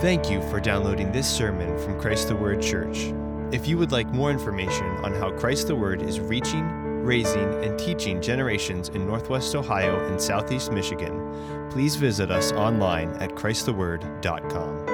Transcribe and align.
Thank 0.00 0.30
you 0.30 0.40
for 0.48 0.60
downloading 0.60 1.12
this 1.12 1.28
sermon 1.28 1.78
from 1.78 2.00
Christ 2.00 2.28
the 2.28 2.34
Word 2.34 2.62
Church. 2.62 3.12
If 3.52 3.68
you 3.68 3.76
would 3.76 3.92
like 3.92 4.06
more 4.06 4.30
information 4.30 4.86
on 5.04 5.12
how 5.12 5.30
Christ 5.30 5.66
the 5.66 5.76
Word 5.76 6.00
is 6.00 6.18
reaching, 6.20 6.64
raising, 7.04 7.62
and 7.62 7.78
teaching 7.78 8.22
generations 8.22 8.88
in 8.88 9.06
Northwest 9.06 9.54
Ohio 9.54 10.02
and 10.06 10.18
Southeast 10.18 10.72
Michigan, 10.72 11.68
please 11.70 11.96
visit 11.96 12.30
us 12.30 12.50
online 12.52 13.10
at 13.16 13.32
ChristTheWord.com. 13.32 14.86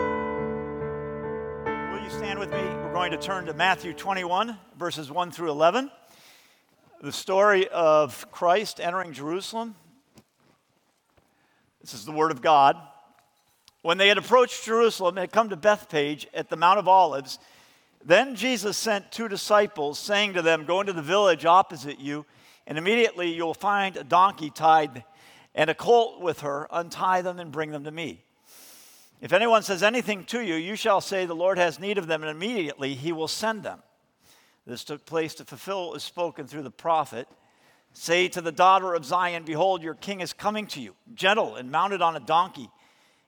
Will 1.93 2.02
you 2.02 2.11
stand 2.11 2.41
with 2.41 2.50
me? 2.50 2.59
We're 2.59 2.93
going 2.93 3.12
to 3.12 3.16
turn 3.16 3.46
to 3.46 3.54
Matthew 3.54 3.93
21, 3.93 4.59
verses 4.77 5.09
1 5.09 5.30
through 5.30 5.50
11. 5.50 5.88
The 7.00 7.12
story 7.12 7.68
of 7.68 8.29
Christ 8.32 8.80
entering 8.80 9.12
Jerusalem. 9.12 9.77
This 11.80 11.95
is 11.95 12.04
the 12.04 12.11
Word 12.11 12.32
of 12.32 12.43
God. 12.43 12.77
When 13.86 13.98
they 13.98 14.08
had 14.08 14.18
approached 14.18 14.64
Jerusalem 14.64 15.16
and 15.16 15.20
had 15.20 15.30
come 15.30 15.48
to 15.50 15.56
Bethphage 15.56 16.27
at 16.34 16.48
the 16.48 16.56
Mount 16.56 16.80
of 16.80 16.88
Olives, 16.88 17.38
then 18.04 18.34
Jesus 18.34 18.77
sent 18.77 19.12
two 19.12 19.28
disciples, 19.28 19.96
saying 19.96 20.34
to 20.34 20.42
them, 20.42 20.64
Go 20.64 20.80
into 20.80 20.92
the 20.92 21.02
village 21.02 21.44
opposite 21.44 22.00
you, 22.00 22.27
and 22.66 22.78
immediately 22.78 23.32
you'll 23.32 23.54
find 23.54 23.96
a 23.96 24.02
donkey 24.02 24.50
tied 24.50 25.04
and 25.54 25.70
a 25.70 25.74
colt 25.74 26.20
with 26.20 26.41
her. 26.41 26.66
Untie 26.72 27.22
them 27.22 27.38
and 27.38 27.52
bring 27.52 27.70
them 27.70 27.84
to 27.84 27.92
me. 27.92 28.24
If 29.20 29.32
anyone 29.32 29.62
says 29.62 29.84
anything 29.84 30.24
to 30.24 30.41
you, 30.41 30.56
you 30.56 30.74
shall 30.74 31.00
say, 31.00 31.24
The 31.24 31.34
Lord 31.34 31.56
has 31.56 31.78
need 31.78 31.96
of 31.96 32.08
them, 32.08 32.24
and 32.24 32.30
immediately 32.32 32.96
he 32.96 33.12
will 33.12 33.28
send 33.28 33.62
them. 33.62 33.84
This 34.66 34.82
took 34.82 35.06
place 35.06 35.32
to 35.36 35.44
fulfill 35.44 35.84
what 35.84 35.92
was 35.92 36.02
spoken 36.02 36.48
through 36.48 36.64
the 36.64 36.72
prophet. 36.72 37.28
Say 37.92 38.27
to 38.27 38.41
the 38.41 38.50
daughter 38.50 38.94
of 38.94 39.05
Zion, 39.05 39.44
Behold, 39.44 39.80
your 39.80 39.94
king 39.94 40.22
is 40.22 40.32
coming 40.32 40.66
to 40.66 40.80
you, 40.80 40.96
gentle 41.14 41.55
and 41.55 41.70
mounted 41.70 42.02
on 42.02 42.16
a 42.16 42.20
donkey 42.20 42.68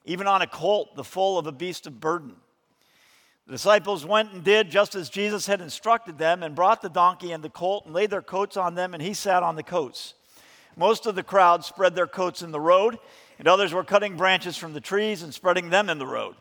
even 0.09 0.27
on 0.27 0.43
a 0.43 0.47
colt, 0.47 0.97
the 0.97 1.05
foal 1.05 1.39
of 1.39 1.47
a 1.47 1.53
beast 1.53 1.87
of 1.87 2.01
burden. 2.01 2.35
The 3.47 3.53
disciples 3.53 4.07
went 4.07 4.33
and 4.33 4.43
did 4.43 4.71
just 4.71 4.95
as 4.95 5.11
Jesus 5.11 5.47
had 5.47 5.61
instructed 5.61 6.19
them 6.19 6.43
and 6.43 6.55
brought 6.55 6.83
the 6.83 6.89
donkey 6.89 7.33
and 7.33 7.45
the 7.45 7.51
colt 7.51 7.85
and 7.85 7.95
laid 7.95 8.11
their 8.11 8.23
coats 8.23 8.57
on 8.57 8.75
them, 8.75 8.95
and 8.95 9.03
he 9.03 9.15
sat 9.15 9.43
on 9.43 9.55
the 9.55 9.63
coats. 9.63 10.15
Most 10.77 11.07
of 11.07 11.15
the 11.15 11.23
crowd 11.23 11.65
spread 11.65 11.95
their 11.95 12.07
coats 12.07 12.41
in 12.43 12.53
the 12.53 12.61
road, 12.61 12.99
and 13.39 13.47
others 13.47 13.73
were 13.73 13.85
cutting 13.85 14.17
branches 14.17 14.57
from 14.57 14.73
the 14.73 14.81
trees 14.81 15.23
and 15.23 15.33
spreading 15.33 15.71
them 15.71 15.91
in 15.91 15.99
the 15.99 16.07
road. 16.07 16.37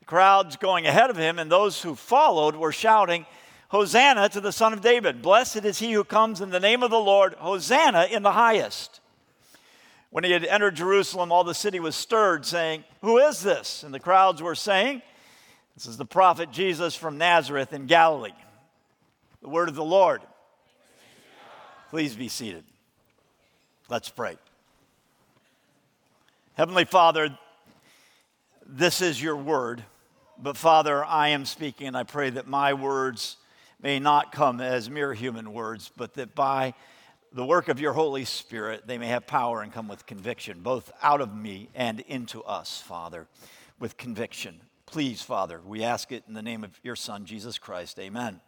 The 0.00 0.06
crowds 0.06 0.56
going 0.56 0.86
ahead 0.86 1.08
of 1.08 1.16
him 1.16 1.38
and 1.38 1.50
those 1.50 1.82
who 1.82 1.94
followed 1.94 2.56
were 2.56 2.72
shouting, 2.72 3.24
Hosanna 3.70 4.28
to 4.30 4.40
the 4.40 4.52
Son 4.52 4.72
of 4.72 4.80
David! 4.82 5.22
Blessed 5.22 5.64
is 5.64 5.78
he 5.78 5.92
who 5.92 6.04
comes 6.04 6.40
in 6.40 6.50
the 6.50 6.60
name 6.60 6.82
of 6.82 6.90
the 6.90 7.00
Lord! 7.00 7.34
Hosanna 7.34 8.06
in 8.10 8.22
the 8.22 8.32
highest! 8.32 9.00
When 10.10 10.24
he 10.24 10.30
had 10.30 10.44
entered 10.44 10.76
Jerusalem, 10.76 11.30
all 11.30 11.44
the 11.44 11.54
city 11.54 11.80
was 11.80 11.94
stirred, 11.94 12.46
saying, 12.46 12.84
Who 13.02 13.18
is 13.18 13.42
this? 13.42 13.82
And 13.82 13.92
the 13.92 14.00
crowds 14.00 14.42
were 14.42 14.54
saying, 14.54 15.02
This 15.74 15.86
is 15.86 15.96
the 15.96 16.06
prophet 16.06 16.50
Jesus 16.50 16.94
from 16.94 17.18
Nazareth 17.18 17.72
in 17.72 17.86
Galilee. 17.86 18.32
The 19.42 19.48
word 19.48 19.68
of 19.68 19.74
the 19.74 19.84
Lord. 19.84 20.22
Please 21.90 22.14
be 22.14 22.28
seated. 22.28 22.64
Let's 23.88 24.08
pray. 24.08 24.36
Heavenly 26.54 26.84
Father, 26.84 27.38
this 28.66 29.00
is 29.00 29.22
your 29.22 29.36
word, 29.36 29.82
but 30.38 30.56
Father, 30.56 31.04
I 31.04 31.28
am 31.28 31.44
speaking, 31.44 31.86
and 31.86 31.96
I 31.96 32.02
pray 32.02 32.30
that 32.30 32.46
my 32.46 32.74
words 32.74 33.36
may 33.80 33.98
not 33.98 34.32
come 34.32 34.60
as 34.60 34.90
mere 34.90 35.14
human 35.14 35.52
words, 35.52 35.90
but 35.96 36.14
that 36.14 36.34
by 36.34 36.74
the 37.32 37.44
work 37.44 37.68
of 37.68 37.80
your 37.80 37.92
Holy 37.92 38.24
Spirit, 38.24 38.86
they 38.86 38.98
may 38.98 39.08
have 39.08 39.26
power 39.26 39.62
and 39.62 39.72
come 39.72 39.88
with 39.88 40.06
conviction, 40.06 40.60
both 40.60 40.90
out 41.02 41.20
of 41.20 41.34
me 41.34 41.68
and 41.74 42.00
into 42.00 42.42
us, 42.44 42.80
Father, 42.80 43.26
with 43.78 43.96
conviction. 43.96 44.60
Please, 44.86 45.20
Father, 45.20 45.60
we 45.64 45.84
ask 45.84 46.10
it 46.12 46.24
in 46.26 46.34
the 46.34 46.42
name 46.42 46.64
of 46.64 46.70
your 46.82 46.96
Son, 46.96 47.26
Jesus 47.26 47.58
Christ. 47.58 47.98
Amen. 47.98 48.40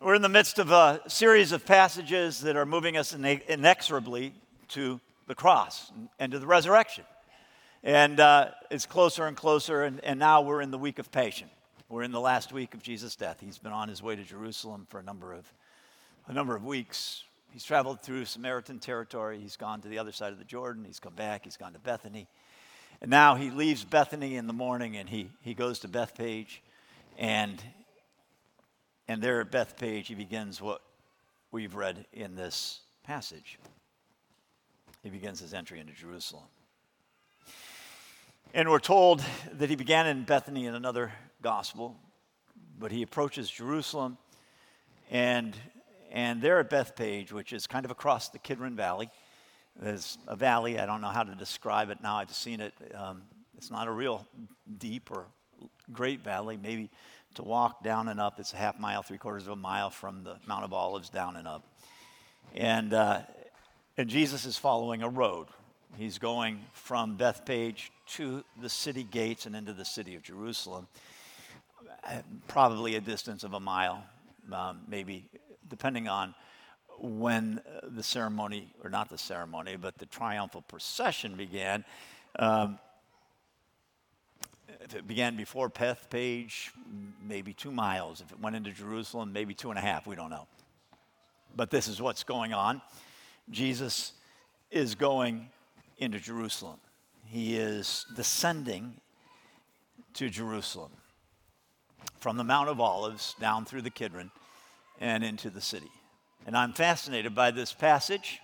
We're 0.00 0.14
in 0.14 0.22
the 0.22 0.28
midst 0.28 0.58
of 0.58 0.70
a 0.70 1.00
series 1.08 1.52
of 1.52 1.66
passages 1.66 2.40
that 2.40 2.56
are 2.56 2.66
moving 2.66 2.96
us 2.96 3.14
inexorably 3.14 4.34
to 4.68 5.00
the 5.26 5.34
cross 5.34 5.92
and 6.18 6.32
to 6.32 6.38
the 6.38 6.46
resurrection. 6.46 7.04
And 7.84 8.20
uh, 8.20 8.50
it's 8.70 8.86
closer 8.86 9.26
and 9.26 9.36
closer, 9.36 9.82
and, 9.82 10.02
and 10.04 10.18
now 10.18 10.42
we're 10.42 10.60
in 10.60 10.70
the 10.70 10.78
week 10.78 10.98
of 10.98 11.10
Passion. 11.10 11.48
We're 11.88 12.04
in 12.04 12.12
the 12.12 12.20
last 12.20 12.52
week 12.52 12.74
of 12.74 12.82
Jesus' 12.82 13.16
death. 13.16 13.38
He's 13.40 13.58
been 13.58 13.72
on 13.72 13.88
his 13.88 14.02
way 14.02 14.14
to 14.14 14.22
Jerusalem 14.22 14.86
for 14.88 15.00
a 15.00 15.02
number 15.02 15.32
of 15.32 15.52
a 16.26 16.32
number 16.32 16.54
of 16.54 16.64
weeks. 16.64 17.24
He's 17.52 17.64
traveled 17.64 18.00
through 18.00 18.24
Samaritan 18.24 18.78
territory. 18.78 19.38
He's 19.40 19.56
gone 19.56 19.80
to 19.82 19.88
the 19.88 19.98
other 19.98 20.12
side 20.12 20.32
of 20.32 20.38
the 20.38 20.44
Jordan. 20.44 20.84
He's 20.84 21.00
come 21.00 21.14
back. 21.14 21.44
He's 21.44 21.56
gone 21.56 21.72
to 21.72 21.78
Bethany. 21.78 22.28
And 23.00 23.10
now 23.10 23.34
he 23.34 23.50
leaves 23.50 23.84
Bethany 23.84 24.36
in 24.36 24.46
the 24.46 24.52
morning 24.52 24.96
and 24.96 25.08
he, 25.08 25.28
he 25.42 25.54
goes 25.54 25.80
to 25.80 25.88
Bethpage. 25.88 26.60
And, 27.18 27.62
and 29.08 29.20
there 29.20 29.40
at 29.40 29.50
Bethpage, 29.50 30.06
he 30.06 30.14
begins 30.14 30.60
what 30.60 30.80
we've 31.50 31.74
read 31.74 32.06
in 32.12 32.36
this 32.36 32.80
passage. 33.04 33.58
He 35.02 35.10
begins 35.10 35.40
his 35.40 35.52
entry 35.52 35.80
into 35.80 35.92
Jerusalem. 35.92 36.44
And 38.54 38.70
we're 38.70 38.78
told 38.78 39.22
that 39.54 39.68
he 39.68 39.76
began 39.76 40.06
in 40.06 40.24
Bethany 40.24 40.66
in 40.66 40.74
another 40.74 41.12
gospel, 41.42 41.96
but 42.78 42.92
he 42.92 43.02
approaches 43.02 43.50
Jerusalem 43.50 44.16
and 45.10 45.56
and 46.12 46.42
they're 46.42 46.60
at 46.60 46.70
Bethpage, 46.70 47.32
which 47.32 47.52
is 47.52 47.66
kind 47.66 47.84
of 47.84 47.90
across 47.90 48.28
the 48.28 48.38
Kidron 48.38 48.76
Valley. 48.76 49.10
There's 49.80 50.18
a 50.28 50.36
valley, 50.36 50.78
I 50.78 50.84
don't 50.84 51.00
know 51.00 51.08
how 51.08 51.22
to 51.22 51.34
describe 51.34 51.88
it 51.88 52.02
now, 52.02 52.16
I've 52.16 52.30
seen 52.32 52.60
it. 52.60 52.74
Um, 52.94 53.22
it's 53.56 53.70
not 53.70 53.88
a 53.88 53.90
real 53.90 54.26
deep 54.78 55.10
or 55.10 55.26
great 55.90 56.22
valley, 56.22 56.58
maybe 56.62 56.90
to 57.36 57.42
walk 57.42 57.82
down 57.82 58.08
and 58.08 58.20
up, 58.20 58.38
it's 58.38 58.52
a 58.52 58.56
half 58.56 58.78
mile, 58.78 59.02
three 59.02 59.16
quarters 59.16 59.44
of 59.44 59.52
a 59.54 59.56
mile 59.56 59.88
from 59.88 60.22
the 60.22 60.36
Mount 60.46 60.64
of 60.64 60.74
Olives 60.74 61.08
down 61.08 61.36
and 61.36 61.48
up. 61.48 61.64
And, 62.54 62.92
uh, 62.92 63.20
and 63.96 64.10
Jesus 64.10 64.44
is 64.44 64.58
following 64.58 65.02
a 65.02 65.08
road. 65.08 65.46
He's 65.96 66.18
going 66.18 66.60
from 66.74 67.16
Bethpage 67.16 67.88
to 68.08 68.44
the 68.60 68.68
city 68.68 69.04
gates 69.04 69.46
and 69.46 69.56
into 69.56 69.72
the 69.72 69.84
city 69.84 70.14
of 70.14 70.22
Jerusalem, 70.22 70.88
probably 72.48 72.96
a 72.96 73.00
distance 73.00 73.44
of 73.44 73.54
a 73.54 73.60
mile, 73.60 74.04
um, 74.52 74.80
maybe 74.86 75.30
depending 75.72 76.06
on 76.06 76.34
when 77.00 77.62
uh, 77.66 77.86
the 77.88 78.02
ceremony, 78.02 78.70
or 78.84 78.90
not 78.90 79.08
the 79.08 79.16
ceremony, 79.16 79.76
but 79.76 79.96
the 79.96 80.04
triumphal 80.04 80.60
procession 80.60 81.34
began. 81.34 81.82
Um, 82.38 82.78
if 84.82 84.94
it 84.94 85.06
began 85.06 85.34
before 85.34 85.70
Bethphage, 85.70 86.72
maybe 87.26 87.54
two 87.54 87.72
miles. 87.72 88.20
If 88.20 88.30
it 88.32 88.38
went 88.38 88.54
into 88.54 88.70
Jerusalem, 88.70 89.32
maybe 89.32 89.54
two 89.54 89.70
and 89.70 89.78
a 89.78 89.82
half. 89.82 90.06
We 90.06 90.14
don't 90.14 90.28
know. 90.28 90.46
But 91.56 91.70
this 91.70 91.88
is 91.88 92.02
what's 92.02 92.22
going 92.22 92.52
on. 92.52 92.82
Jesus 93.50 94.12
is 94.70 94.94
going 94.94 95.48
into 95.96 96.20
Jerusalem. 96.20 96.80
He 97.24 97.56
is 97.56 98.04
descending 98.14 99.00
to 100.14 100.28
Jerusalem 100.28 100.92
from 102.20 102.36
the 102.36 102.44
Mount 102.44 102.68
of 102.68 102.78
Olives 102.78 103.34
down 103.40 103.64
through 103.64 103.82
the 103.82 103.90
Kidron 103.90 104.30
and 105.02 105.24
into 105.24 105.50
the 105.50 105.60
city. 105.60 105.90
And 106.46 106.56
I'm 106.56 106.72
fascinated 106.72 107.34
by 107.34 107.50
this 107.50 107.72
passage. 107.72 108.40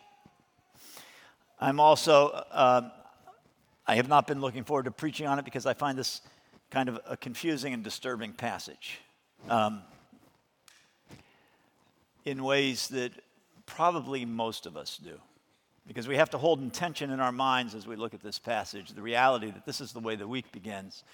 I'm 1.60 1.78
also, 1.78 2.28
uh, 2.50 2.90
I 3.86 3.94
have 3.94 4.08
not 4.08 4.26
been 4.26 4.40
looking 4.40 4.64
forward 4.64 4.84
to 4.84 4.90
preaching 4.90 5.28
on 5.28 5.38
it 5.38 5.44
because 5.44 5.66
I 5.66 5.74
find 5.74 5.96
this 5.96 6.20
kind 6.70 6.88
of 6.88 7.00
a 7.06 7.16
confusing 7.16 7.72
and 7.72 7.84
disturbing 7.84 8.32
passage 8.32 8.98
um, 9.48 9.82
in 12.24 12.42
ways 12.42 12.88
that 12.88 13.12
probably 13.64 14.24
most 14.24 14.66
of 14.66 14.76
us 14.76 14.98
do. 14.98 15.18
Because 15.86 16.08
we 16.08 16.16
have 16.16 16.30
to 16.30 16.38
hold 16.38 16.60
intention 16.60 17.10
in 17.10 17.20
our 17.20 17.32
minds 17.32 17.74
as 17.76 17.86
we 17.86 17.94
look 17.94 18.14
at 18.14 18.22
this 18.22 18.38
passage 18.38 18.90
the 18.90 19.00
reality 19.00 19.50
that 19.52 19.64
this 19.64 19.80
is 19.80 19.92
the 19.92 20.00
way 20.00 20.16
the 20.16 20.28
week 20.28 20.50
begins. 20.50 21.04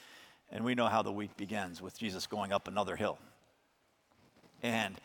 And 0.50 0.64
we 0.64 0.75
know 0.75 0.87
how 0.87 1.02
the 1.02 1.12
week 1.12 1.37
begins 1.37 1.82
with 1.82 1.99
Jesus 1.99 2.26
going 2.26 2.50
up 2.50 2.67
another 2.67 2.97
hill. 2.97 3.19
And 4.62 4.99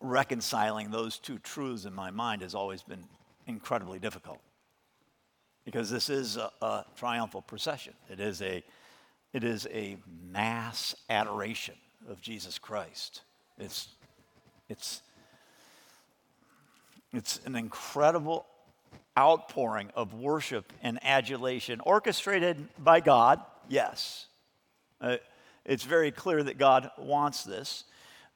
reconciling 0.00 0.90
those 0.90 1.18
two 1.18 1.38
truths 1.38 1.84
in 1.84 1.94
my 1.94 2.10
mind 2.10 2.42
has 2.42 2.54
always 2.54 2.82
been 2.82 3.04
incredibly 3.46 3.98
difficult 3.98 4.40
because 5.64 5.90
this 5.90 6.08
is 6.08 6.36
a, 6.36 6.50
a, 6.62 6.84
triumphal 6.96 7.42
procession. 7.42 7.92
It 8.10 8.20
is 8.20 8.40
a, 8.40 8.62
it 9.32 9.44
is 9.44 9.66
a 9.72 9.96
mass 10.30 10.94
adoration 11.10 11.74
of 12.08 12.20
Jesus 12.20 12.58
Christ. 12.58 13.22
It's, 13.58 13.88
it's, 14.68 15.02
it's 17.12 17.40
an 17.44 17.56
incredible 17.56 18.46
outpouring 19.18 19.90
of 19.94 20.14
worship 20.14 20.72
and 20.82 20.98
adulation, 21.02 21.80
orchestrated 21.80 22.68
by 22.78 23.00
God, 23.00 23.40
yes. 23.68 24.26
Uh, 25.00 25.16
it's 25.64 25.84
very 25.84 26.10
clear 26.12 26.42
that 26.42 26.58
God 26.58 26.90
wants 26.96 27.42
this 27.42 27.84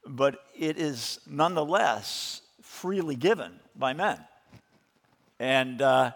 but 0.06 0.44
it 0.56 0.78
is 0.78 1.20
nonetheless 1.26 2.42
freely 2.62 3.16
given 3.16 3.60
by 3.76 3.92
men. 3.92 4.18
And, 5.38 5.80
uh, 5.82 6.12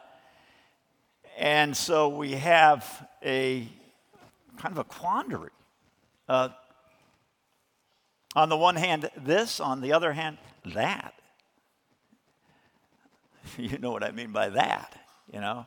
And 1.37 1.77
so 1.77 2.09
we 2.09 2.33
have 2.33 3.09
a 3.25 3.69
kind 4.57 4.73
of 4.73 4.79
a 4.79 4.85
quandary. 4.85 5.51
Uh, 6.29 6.51
on 8.37 8.49
the 8.49 8.57
one 8.57 8.77
hand, 8.77 9.11
this, 9.17 9.61
on 9.61 9.81
the 9.81 9.93
other 9.93 10.13
hand, 10.13 10.39
that. 10.75 11.15
You 13.59 13.79
know 13.79 13.93
what 13.93 14.03
I 14.03 14.11
mean 14.11 14.33
by 14.33 14.49
that, 14.51 14.99
you 15.33 15.41
know, 15.41 15.67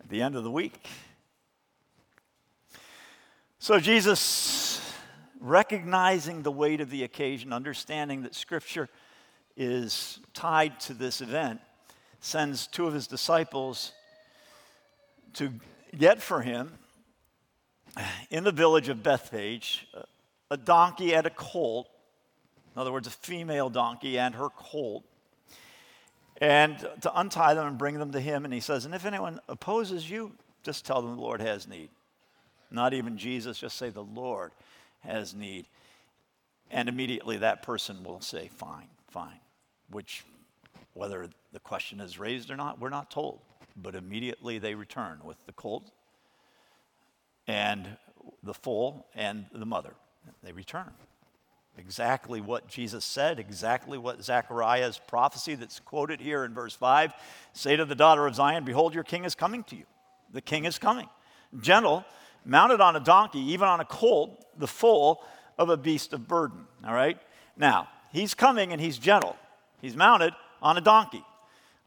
at 0.00 0.08
the 0.08 0.20
end 0.20 0.36
of 0.36 0.42
the 0.44 0.50
week. 0.50 0.86
So 3.58 3.78
Jesus, 3.78 4.20
recognizing 5.44 6.42
the 6.42 6.50
weight 6.50 6.80
of 6.80 6.88
the 6.88 7.04
occasion, 7.04 7.52
understanding 7.52 8.22
that 8.22 8.34
Scripture 8.34 8.88
is 9.56 10.18
tied 10.32 10.80
to 10.80 10.94
this 10.94 11.20
event, 11.20 11.60
sends 12.20 12.66
two 12.66 12.86
of 12.86 12.94
his 12.94 13.06
disciples 13.06 13.92
to 15.34 15.52
get 15.96 16.22
for 16.22 16.40
him 16.40 16.72
in 18.30 18.42
the 18.42 18.52
village 18.52 18.88
of 18.88 19.02
Bethphage 19.02 19.86
a 20.50 20.56
donkey 20.56 21.14
and 21.14 21.26
a 21.26 21.30
colt. 21.30 21.88
In 22.74 22.80
other 22.80 22.92
words, 22.92 23.06
a 23.06 23.10
female 23.10 23.68
donkey 23.68 24.18
and 24.18 24.34
her 24.34 24.48
colt. 24.48 25.04
And 26.40 26.78
to 27.02 27.18
untie 27.18 27.54
them 27.54 27.66
and 27.66 27.78
bring 27.78 27.98
them 27.98 28.12
to 28.12 28.20
him. 28.20 28.44
And 28.44 28.52
he 28.52 28.60
says, 28.60 28.84
And 28.84 28.94
if 28.94 29.04
anyone 29.04 29.40
opposes 29.48 30.08
you, 30.08 30.32
just 30.62 30.84
tell 30.84 31.02
them 31.02 31.16
the 31.16 31.22
Lord 31.22 31.40
has 31.40 31.68
need. 31.68 31.90
Not 32.70 32.94
even 32.94 33.16
Jesus, 33.16 33.58
just 33.58 33.76
say 33.76 33.90
the 33.90 34.02
Lord 34.02 34.50
has 35.04 35.34
need. 35.34 35.66
And 36.70 36.88
immediately 36.88 37.36
that 37.38 37.62
person 37.62 38.02
will 38.04 38.20
say, 38.20 38.48
Fine, 38.48 38.88
fine. 39.08 39.40
Which, 39.90 40.24
whether 40.92 41.28
the 41.52 41.60
question 41.60 42.00
is 42.00 42.18
raised 42.18 42.50
or 42.50 42.56
not, 42.56 42.80
we're 42.80 42.90
not 42.90 43.10
told. 43.10 43.40
But 43.76 43.94
immediately 43.94 44.58
they 44.58 44.74
return 44.74 45.20
with 45.24 45.36
the 45.46 45.52
colt 45.52 45.90
and 47.46 47.96
the 48.42 48.54
foal 48.54 49.06
and 49.14 49.46
the 49.52 49.66
mother. 49.66 49.94
They 50.42 50.52
return. 50.52 50.90
Exactly 51.76 52.40
what 52.40 52.68
Jesus 52.68 53.04
said, 53.04 53.40
exactly 53.40 53.98
what 53.98 54.22
Zechariah's 54.22 55.00
prophecy 55.08 55.56
that's 55.56 55.80
quoted 55.80 56.20
here 56.20 56.44
in 56.44 56.54
verse 56.54 56.74
5 56.74 57.12
say 57.52 57.74
to 57.74 57.84
the 57.84 57.96
daughter 57.96 58.26
of 58.26 58.36
Zion, 58.36 58.64
Behold, 58.64 58.94
your 58.94 59.02
king 59.02 59.24
is 59.24 59.34
coming 59.34 59.64
to 59.64 59.76
you. 59.76 59.84
The 60.32 60.40
king 60.40 60.66
is 60.66 60.78
coming. 60.78 61.08
Gentle, 61.60 62.04
mounted 62.44 62.80
on 62.80 62.96
a 62.96 63.00
donkey, 63.00 63.40
even 63.40 63.68
on 63.68 63.80
a 63.80 63.84
colt, 63.84 64.44
the 64.58 64.66
foal 64.66 65.24
of 65.58 65.70
a 65.70 65.76
beast 65.76 66.12
of 66.12 66.28
burden. 66.28 66.66
All 66.86 66.94
right? 66.94 67.18
Now, 67.56 67.88
he's 68.12 68.34
coming 68.34 68.72
and 68.72 68.80
he's 68.80 68.98
gentle. 68.98 69.36
He's 69.80 69.96
mounted 69.96 70.34
on 70.62 70.76
a 70.76 70.80
donkey. 70.80 71.24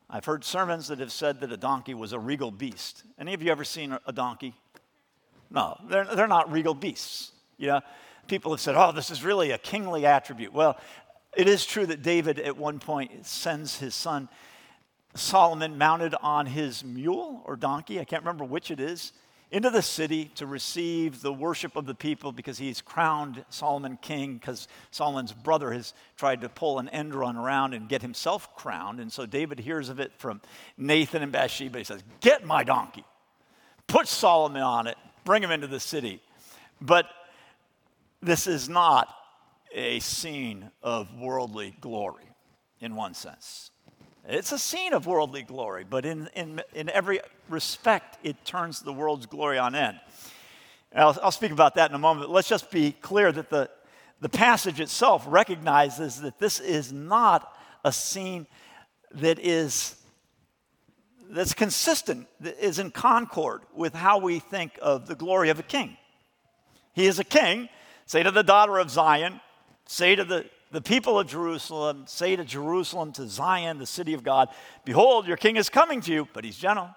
I've 0.10 0.26
heard 0.26 0.44
sermons 0.44 0.88
that 0.88 1.00
have 1.00 1.12
said 1.12 1.42
that 1.42 1.52
a 1.52 1.58
donkey 1.58 1.94
was 1.94 2.14
a 2.14 2.20
regal 2.20 2.52
beast. 2.52 3.04
Any 3.20 3.34
of 3.34 3.42
you 3.42 3.52
ever 3.52 3.64
seen 3.64 3.98
a 4.06 4.14
donkey? 4.14 4.54
No, 5.50 5.78
they're, 5.90 6.06
they're 6.06 6.28
not 6.28 6.52
regal 6.52 6.74
beasts. 6.74 7.32
You 7.58 7.68
know, 7.68 7.82
people 8.28 8.52
have 8.52 8.62
said, 8.62 8.76
oh, 8.76 8.92
this 8.92 9.12
is 9.12 9.24
really 9.24 9.52
a 9.52 9.58
kingly 9.58 10.06
attribute. 10.06 10.54
Well, 10.54 10.78
it 11.36 11.48
is 11.50 11.66
true 11.66 11.86
that 11.88 12.02
David 12.02 12.40
at 12.40 12.58
one 12.58 12.80
point 12.80 13.26
sends 13.26 13.80
his 13.80 13.96
son 13.96 14.30
Solomon 15.18 15.78
mounted 15.78 16.16
on 16.22 16.46
his 16.46 16.84
mule 16.84 17.42
or 17.46 17.56
donkey, 17.56 18.00
I 18.00 18.06
can't 18.06 18.22
remember 18.24 18.46
which 18.46 18.72
it 18.72 18.80
is, 18.80 19.14
into 19.50 19.70
the 19.70 19.82
city 19.82 20.26
to 20.36 20.46
receive 20.46 21.22
the 21.22 21.32
worship 21.32 21.76
of 21.76 21.86
the 21.86 21.96
people 21.96 22.32
because 22.32 22.58
he's 22.58 22.82
crowned 22.82 23.46
Solomon 23.50 23.98
king 24.02 24.36
because 24.36 24.68
Solomon's 24.92 25.32
brother 25.32 25.72
has 25.72 25.94
tried 26.18 26.42
to 26.42 26.50
pull 26.50 26.80
an 26.80 26.90
end 26.90 27.16
run 27.16 27.38
around 27.38 27.74
and 27.74 27.88
get 27.88 28.02
himself 28.02 28.54
crowned. 28.56 29.00
And 29.00 29.12
so 29.12 29.26
David 29.26 29.60
hears 29.60 29.88
of 29.90 30.00
it 30.00 30.12
from 30.18 30.42
Nathan 30.78 31.24
and 31.24 31.32
Bathsheba. 31.32 31.78
He 31.78 31.84
says, 31.86 32.04
Get 32.20 32.46
my 32.46 32.64
donkey, 32.64 33.06
put 33.88 34.08
Solomon 34.08 34.62
on 34.62 34.88
it, 34.88 34.98
bring 35.24 35.42
him 35.42 35.52
into 35.52 35.68
the 35.68 35.80
city. 35.80 36.22
But 36.82 37.06
this 38.22 38.48
is 38.48 38.68
not 38.68 39.14
a 39.74 40.00
scene 40.00 40.72
of 40.84 41.14
worldly 41.16 41.76
glory 41.80 42.26
in 42.82 42.96
one 42.96 43.14
sense. 43.14 43.72
It's 44.28 44.52
a 44.52 44.60
scene 44.60 44.94
of 44.94 45.08
worldly 45.08 45.44
glory, 45.44 45.86
but 45.90 46.06
in, 46.06 46.30
in, 46.36 46.62
in 46.74 46.90
every 46.90 47.22
respect, 47.50 48.18
it 48.24 48.44
turns 48.46 48.82
the 48.82 48.94
world's 48.94 49.26
glory 49.26 49.58
on 49.58 49.76
end. 49.76 50.00
I'll, 50.96 51.18
I'll 51.22 51.32
speak 51.32 51.52
about 51.52 51.76
that 51.76 51.90
in 51.92 51.96
a 51.96 52.00
moment. 52.00 52.30
Let's 52.30 52.48
just 52.48 52.72
be 52.72 52.92
clear 52.92 53.32
that 53.32 53.50
the, 53.50 53.70
the 54.22 54.30
passage 54.30 54.80
itself 54.80 55.26
recognizes 55.28 56.22
that 56.22 56.40
this 56.40 56.60
is 56.60 56.92
not 56.92 57.54
a 57.84 57.92
scene 57.92 58.48
that 59.14 59.40
is 59.40 59.96
that's 61.30 61.54
consistent, 61.54 62.26
that 62.40 62.58
is 62.64 62.80
in 62.80 62.90
concord 62.90 63.62
with 63.76 63.94
how 63.94 64.18
we 64.18 64.40
think 64.40 64.80
of 64.82 65.08
the 65.08 65.16
glory 65.16 65.50
of 65.50 65.60
a 65.60 65.64
king. 65.64 65.98
He 66.94 67.06
is 67.06 67.20
a 67.20 67.26
king. 67.26 67.68
Say 68.06 68.24
to 68.24 68.32
the 68.32 68.44
daughter 68.44 68.78
of 68.78 68.90
Zion, 68.90 69.42
say 69.86 70.16
to 70.16 70.24
the 70.24 70.46
the 70.72 70.82
people 70.82 71.18
of 71.18 71.28
Jerusalem 71.28 72.06
say 72.08 72.36
to 72.36 72.44
Jerusalem, 72.44 73.14
to 73.14 73.28
Zion, 73.28 73.78
the 73.78 73.86
city 73.86 74.14
of 74.14 74.24
God, 74.24 74.50
Behold, 74.84 75.28
your 75.28 75.38
king 75.38 75.56
is 75.56 75.70
coming 75.70 76.02
to 76.02 76.12
you, 76.12 76.28
but 76.34 76.44
he's 76.44 76.58
gentle, 76.58 76.90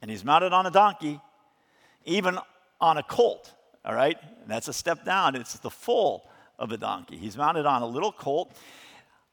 and 0.00 0.10
he's 0.10 0.24
mounted 0.24 0.52
on 0.52 0.66
a 0.66 0.70
donkey, 0.70 1.20
even 2.04 2.38
on 2.80 2.98
a 2.98 3.02
colt. 3.02 3.52
All 3.84 3.94
right? 3.94 4.16
And 4.42 4.50
that's 4.50 4.68
a 4.68 4.72
step 4.72 5.04
down. 5.04 5.34
It's 5.34 5.58
the 5.58 5.70
foal 5.70 6.28
of 6.58 6.72
a 6.72 6.76
donkey. 6.76 7.16
He's 7.16 7.36
mounted 7.36 7.66
on 7.66 7.82
a 7.82 7.86
little 7.86 8.12
colt, 8.12 8.56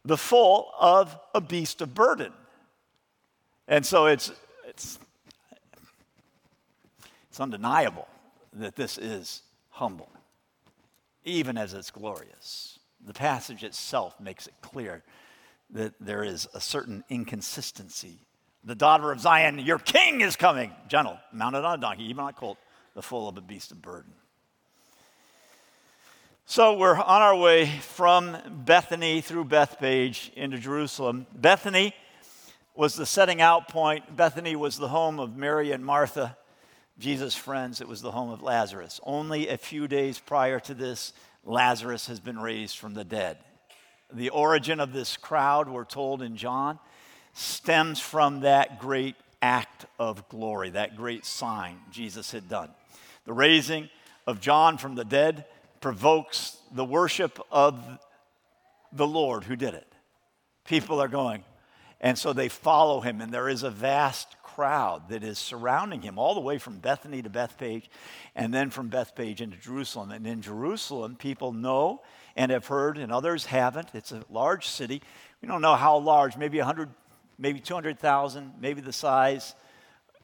the 0.03 0.17
foal 0.17 0.71
of 0.79 1.17
a 1.33 1.41
beast 1.41 1.81
of 1.81 1.93
burden. 1.93 2.31
And 3.67 3.85
so 3.85 4.05
it's, 4.05 4.31
it's, 4.67 4.99
it's 7.29 7.39
undeniable 7.39 8.07
that 8.53 8.75
this 8.75 8.97
is 8.97 9.41
humble, 9.69 10.09
even 11.23 11.57
as 11.57 11.73
it's 11.73 11.91
glorious 11.91 12.79
the 13.05 13.13
passage 13.13 13.63
itself 13.63 14.19
makes 14.19 14.47
it 14.47 14.53
clear 14.61 15.03
that 15.69 15.93
there 15.99 16.23
is 16.23 16.47
a 16.53 16.61
certain 16.61 17.03
inconsistency. 17.09 18.19
The 18.65 18.75
daughter 18.75 19.11
of 19.11 19.19
Zion, 19.19 19.59
your 19.59 19.77
king 19.77 20.21
is 20.21 20.35
coming, 20.35 20.71
gentle, 20.87 21.19
mounted 21.31 21.63
on 21.63 21.77
a 21.77 21.81
donkey, 21.81 22.05
even 22.05 22.21
on 22.23 22.29
a 22.31 22.33
colt, 22.33 22.57
the 22.95 23.01
foal 23.03 23.29
of 23.29 23.37
a 23.37 23.41
beast 23.41 23.71
of 23.71 23.79
burden. 23.79 24.11
So 26.47 26.75
we're 26.75 26.95
on 26.95 27.21
our 27.21 27.35
way 27.35 27.67
from 27.67 28.37
Bethany 28.65 29.21
through 29.21 29.45
Bethpage 29.45 30.33
into 30.33 30.57
Jerusalem. 30.57 31.27
Bethany 31.33 31.93
was 32.75 32.95
the 32.95 33.05
setting 33.05 33.39
out 33.39 33.67
point. 33.67 34.15
Bethany 34.15 34.55
was 34.55 34.77
the 34.77 34.87
home 34.87 35.19
of 35.19 35.37
Mary 35.37 35.71
and 35.71 35.85
Martha, 35.85 36.35
Jesus' 36.97 37.35
friends. 37.35 37.81
It 37.81 37.87
was 37.87 38.01
the 38.01 38.11
home 38.11 38.31
of 38.31 38.41
Lazarus. 38.41 38.99
Only 39.03 39.47
a 39.47 39.57
few 39.57 39.87
days 39.87 40.17
prior 40.17 40.59
to 40.61 40.73
this, 40.73 41.13
Lazarus 41.43 42.07
has 42.07 42.19
been 42.19 42.39
raised 42.39 42.77
from 42.77 42.95
the 42.95 43.03
dead. 43.03 43.37
The 44.11 44.29
origin 44.29 44.79
of 44.79 44.91
this 44.91 45.17
crowd, 45.17 45.69
we're 45.69 45.85
told 45.85 46.21
in 46.21 46.35
John, 46.35 46.79
stems 47.35 47.99
from 47.99 48.39
that 48.39 48.79
great 48.79 49.15
act 49.41 49.85
of 49.99 50.27
glory, 50.29 50.71
that 50.71 50.95
great 50.95 51.25
sign 51.25 51.77
Jesus 51.91 52.31
had 52.31 52.49
done. 52.49 52.69
The 53.25 53.33
raising 53.33 53.89
of 54.25 54.39
John 54.39 54.77
from 54.77 54.95
the 54.95 55.05
dead 55.05 55.45
provokes 55.81 56.57
the 56.71 56.85
worship 56.85 57.39
of 57.51 57.79
the 58.91 59.05
Lord 59.05 59.43
who 59.43 59.55
did 59.55 59.73
it. 59.73 59.87
People 60.63 61.01
are 61.01 61.09
going, 61.09 61.43
and 61.99 62.17
so 62.17 62.33
they 62.33 62.47
follow 62.47 63.01
him, 63.01 63.19
and 63.19 63.31
there 63.31 63.49
is 63.49 63.63
a 63.63 63.69
vast 63.69 64.35
crowd 64.41 65.09
that 65.09 65.21
is 65.21 65.37
surrounding 65.37 66.01
him, 66.01 66.17
all 66.17 66.33
the 66.33 66.39
way 66.39 66.57
from 66.57 66.77
Bethany 66.77 67.21
to 67.21 67.29
Bethpage, 67.29 67.89
and 68.33 68.53
then 68.53 68.69
from 68.69 68.89
Bethpage 68.89 69.41
into 69.41 69.57
Jerusalem. 69.57 70.11
And 70.11 70.25
in 70.25 70.41
Jerusalem, 70.41 71.17
people 71.17 71.51
know 71.51 72.01
and 72.37 72.51
have 72.51 72.67
heard, 72.67 72.97
and 72.97 73.11
others 73.11 73.45
haven't. 73.45 73.89
It's 73.93 74.13
a 74.13 74.23
large 74.29 74.67
city. 74.67 75.01
We 75.41 75.49
don't 75.49 75.61
know 75.61 75.75
how 75.75 75.97
large, 75.97 76.37
maybe 76.37 76.57
100, 76.57 76.89
maybe 77.37 77.59
200,000, 77.59 78.53
maybe 78.59 78.81
the 78.81 78.93
size 78.93 79.55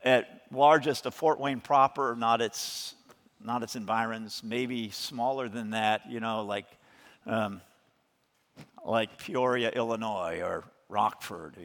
at 0.03 0.41
largest 0.51 1.05
of 1.05 1.13
Fort 1.13 1.39
Wayne 1.39 1.59
proper, 1.59 2.15
not 2.15 2.41
its, 2.41 2.95
not 3.43 3.63
its 3.63 3.75
environs, 3.75 4.41
maybe 4.43 4.89
smaller 4.89 5.47
than 5.49 5.71
that, 5.71 6.01
you 6.09 6.19
know, 6.19 6.43
like, 6.43 6.65
um, 7.25 7.61
like 8.85 9.17
Peoria, 9.17 9.69
Illinois, 9.69 10.41
or 10.41 10.63
Rockford, 10.89 11.55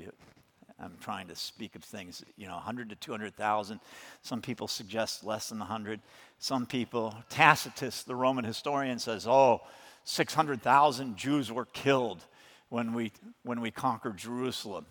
I'm 0.78 0.96
trying 1.00 1.28
to 1.28 1.36
speak 1.36 1.74
of 1.74 1.82
things, 1.82 2.22
you 2.36 2.46
know, 2.46 2.54
100 2.54 2.90
to 2.90 2.96
200,000. 2.96 3.80
Some 4.22 4.42
people 4.42 4.68
suggest 4.68 5.24
less 5.24 5.48
than 5.48 5.58
100. 5.58 6.00
Some 6.38 6.66
people, 6.66 7.14
Tacitus, 7.30 8.02
the 8.02 8.14
Roman 8.14 8.44
historian, 8.44 8.98
says, 8.98 9.26
oh, 9.26 9.62
600,000 10.04 11.16
Jews 11.16 11.50
were 11.50 11.64
killed 11.64 12.22
when 12.68 12.92
we, 12.92 13.12
when 13.42 13.62
we 13.62 13.70
conquered 13.70 14.18
Jerusalem 14.18 14.84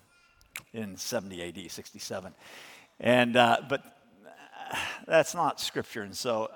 in 0.72 0.96
70 0.96 1.42
AD, 1.42 1.70
67. 1.70 2.34
And, 3.00 3.36
uh, 3.36 3.58
but 3.68 3.84
that's 5.06 5.34
not 5.34 5.60
scripture, 5.60 6.02
and 6.02 6.16
so 6.16 6.50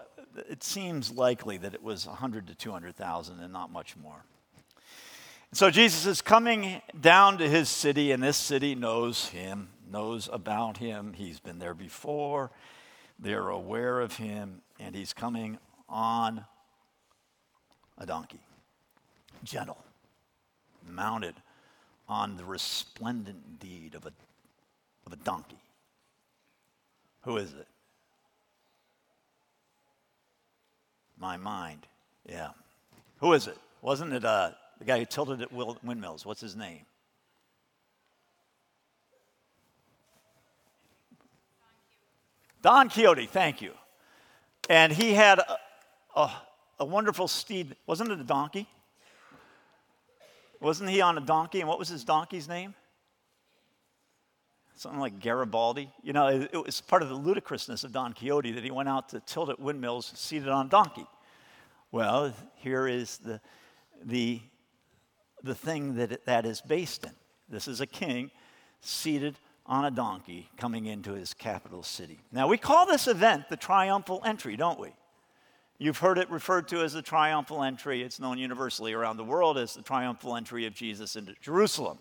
it 0.48 0.62
seems 0.62 1.10
likely 1.10 1.56
that 1.58 1.74
it 1.74 1.82
was 1.82 2.06
100 2.06 2.46
to 2.48 2.54
200,000 2.54 3.40
and 3.40 3.52
not 3.52 3.70
much 3.70 3.96
more. 3.96 4.24
So 5.52 5.70
Jesus 5.70 6.06
is 6.06 6.22
coming 6.22 6.80
down 6.98 7.38
to 7.38 7.48
his 7.48 7.68
city, 7.68 8.12
and 8.12 8.22
this 8.22 8.36
city 8.36 8.74
knows 8.74 9.26
him, 9.26 9.70
knows 9.90 10.28
about 10.32 10.76
him. 10.76 11.12
He's 11.12 11.40
been 11.40 11.58
there 11.58 11.74
before. 11.74 12.52
They're 13.18 13.48
aware 13.48 14.00
of 14.00 14.16
him, 14.16 14.62
and 14.78 14.94
he's 14.94 15.12
coming 15.12 15.58
on 15.88 16.44
a 17.98 18.06
donkey, 18.06 18.40
gentle, 19.42 19.78
mounted 20.88 21.34
on 22.10 22.36
the 22.36 22.44
resplendent 22.44 23.60
deed 23.60 23.94
of 23.94 24.04
a, 24.04 24.12
of 25.06 25.12
a 25.12 25.16
donkey. 25.16 25.60
Who 27.22 27.36
is 27.36 27.52
it? 27.52 27.68
My 31.18 31.36
mind. 31.36 31.86
Yeah. 32.28 32.50
Who 33.18 33.32
is 33.32 33.46
it? 33.46 33.56
Wasn't 33.80 34.12
it 34.12 34.24
uh, 34.24 34.50
the 34.80 34.84
guy 34.84 34.98
who 34.98 35.04
tilted 35.04 35.40
at 35.40 35.52
windmills? 35.52 36.26
What's 36.26 36.40
his 36.40 36.56
name? 36.56 36.80
Don 42.60 42.90
Quixote, 42.90 43.26
thank 43.26 43.62
you. 43.62 43.72
And 44.68 44.92
he 44.92 45.14
had 45.14 45.38
a, 45.38 45.56
a, 46.14 46.30
a, 46.80 46.84
wonderful 46.84 47.26
steed. 47.26 47.74
Wasn't 47.86 48.10
it 48.10 48.20
a 48.20 48.24
donkey? 48.24 48.68
Wasn't 50.60 50.90
he 50.90 51.00
on 51.00 51.16
a 51.16 51.20
donkey? 51.20 51.60
And 51.60 51.68
what 51.68 51.78
was 51.78 51.88
his 51.88 52.04
donkey's 52.04 52.48
name? 52.48 52.74
Something 54.76 55.00
like 55.00 55.20
Garibaldi. 55.20 55.90
You 56.02 56.12
know, 56.12 56.28
it, 56.28 56.50
it 56.52 56.64
was 56.64 56.80
part 56.80 57.02
of 57.02 57.08
the 57.08 57.14
ludicrousness 57.14 57.84
of 57.84 57.92
Don 57.92 58.12
Quixote 58.12 58.52
that 58.52 58.64
he 58.64 58.70
went 58.70 58.88
out 58.88 59.10
to 59.10 59.20
tilt 59.20 59.50
at 59.50 59.60
windmills 59.60 60.12
seated 60.14 60.48
on 60.48 60.66
a 60.66 60.68
donkey. 60.68 61.06
Well, 61.92 62.32
here 62.56 62.86
is 62.86 63.18
the, 63.18 63.40
the, 64.04 64.40
the 65.42 65.54
thing 65.54 65.96
that 65.96 66.12
it, 66.12 66.26
that 66.26 66.46
is 66.46 66.60
based 66.60 67.04
in. 67.04 67.10
This 67.48 67.68
is 67.68 67.80
a 67.80 67.86
king 67.86 68.30
seated 68.80 69.36
on 69.66 69.84
a 69.84 69.90
donkey 69.90 70.48
coming 70.56 70.86
into 70.86 71.12
his 71.12 71.34
capital 71.34 71.82
city. 71.82 72.20
Now, 72.32 72.48
we 72.48 72.58
call 72.58 72.86
this 72.86 73.06
event 73.06 73.48
the 73.48 73.56
triumphal 73.56 74.22
entry, 74.24 74.56
don't 74.56 74.78
we? 74.78 74.94
You've 75.82 75.96
heard 75.96 76.18
it 76.18 76.30
referred 76.30 76.68
to 76.68 76.82
as 76.82 76.92
the 76.92 77.00
triumphal 77.00 77.62
entry. 77.62 78.02
It's 78.02 78.20
known 78.20 78.36
universally 78.36 78.92
around 78.92 79.16
the 79.16 79.24
world 79.24 79.56
as 79.56 79.72
the 79.72 79.80
triumphal 79.80 80.36
entry 80.36 80.66
of 80.66 80.74
Jesus 80.74 81.16
into 81.16 81.34
Jerusalem. 81.40 81.98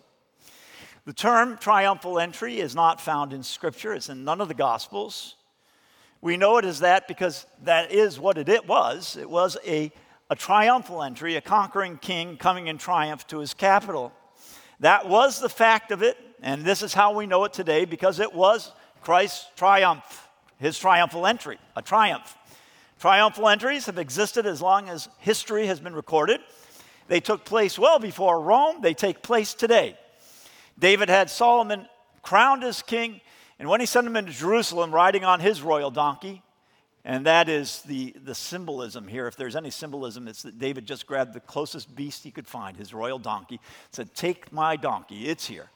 The 1.06 1.14
term 1.14 1.56
triumphal 1.56 2.18
entry 2.18 2.60
is 2.60 2.74
not 2.74 3.00
found 3.00 3.32
in 3.32 3.42
Scripture, 3.42 3.94
it's 3.94 4.10
in 4.10 4.22
none 4.22 4.42
of 4.42 4.48
the 4.48 4.54
Gospels. 4.54 5.36
We 6.20 6.36
know 6.36 6.58
it 6.58 6.66
as 6.66 6.80
that 6.80 7.08
because 7.08 7.46
that 7.62 7.90
is 7.90 8.20
what 8.20 8.36
it 8.36 8.66
was. 8.66 9.16
It 9.16 9.30
was 9.30 9.56
a, 9.66 9.90
a 10.28 10.36
triumphal 10.36 11.02
entry, 11.02 11.36
a 11.36 11.40
conquering 11.40 11.96
king 11.96 12.36
coming 12.36 12.66
in 12.66 12.76
triumph 12.76 13.26
to 13.28 13.38
his 13.38 13.54
capital. 13.54 14.12
That 14.80 15.08
was 15.08 15.40
the 15.40 15.48
fact 15.48 15.90
of 15.90 16.02
it, 16.02 16.18
and 16.42 16.66
this 16.66 16.82
is 16.82 16.92
how 16.92 17.14
we 17.16 17.26
know 17.26 17.44
it 17.44 17.54
today 17.54 17.86
because 17.86 18.20
it 18.20 18.34
was 18.34 18.72
Christ's 19.00 19.46
triumph, 19.56 20.28
his 20.58 20.78
triumphal 20.78 21.26
entry, 21.26 21.56
a 21.74 21.80
triumph. 21.80 22.36
Triumphal 23.00 23.48
entries 23.48 23.86
have 23.86 23.98
existed 23.98 24.46
as 24.46 24.62
long 24.62 24.88
as 24.88 25.08
history 25.18 25.66
has 25.66 25.80
been 25.80 25.94
recorded. 25.94 26.40
They 27.08 27.20
took 27.20 27.44
place 27.44 27.78
well 27.78 27.98
before 27.98 28.40
Rome, 28.40 28.82
they 28.82 28.94
take 28.94 29.22
place 29.22 29.54
today. 29.54 29.98
David 30.78 31.08
had 31.08 31.28
Solomon 31.28 31.86
crowned 32.22 32.62
as 32.62 32.82
king, 32.82 33.20
and 33.58 33.68
when 33.68 33.80
he 33.80 33.86
sent 33.86 34.06
him 34.06 34.16
into 34.16 34.32
Jerusalem 34.32 34.94
riding 34.94 35.24
on 35.24 35.40
his 35.40 35.62
royal 35.62 35.90
donkey, 35.90 36.42
and 37.04 37.26
that 37.26 37.48
is 37.48 37.82
the, 37.82 38.14
the 38.24 38.34
symbolism 38.34 39.08
here. 39.08 39.26
If 39.26 39.34
there's 39.34 39.56
any 39.56 39.70
symbolism, 39.70 40.28
it's 40.28 40.42
that 40.42 40.58
David 40.58 40.86
just 40.86 41.06
grabbed 41.06 41.32
the 41.32 41.40
closest 41.40 41.96
beast 41.96 42.22
he 42.22 42.30
could 42.30 42.46
find, 42.46 42.76
his 42.76 42.92
royal 42.92 43.18
donkey, 43.18 43.58
said, 43.90 44.14
Take 44.14 44.52
my 44.52 44.76
donkey, 44.76 45.26
it's 45.28 45.46
here 45.46 45.70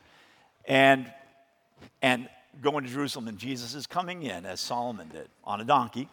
and, 0.66 1.11
and 2.02 2.28
going 2.61 2.85
to 2.85 2.90
Jerusalem. 2.90 3.28
And 3.28 3.38
Jesus 3.38 3.75
is 3.75 3.87
coming 3.87 4.23
in, 4.23 4.47
as 4.47 4.61
Solomon 4.61 5.09
did, 5.09 5.28
on 5.45 5.61
a 5.61 5.64
donkey. 5.64 6.09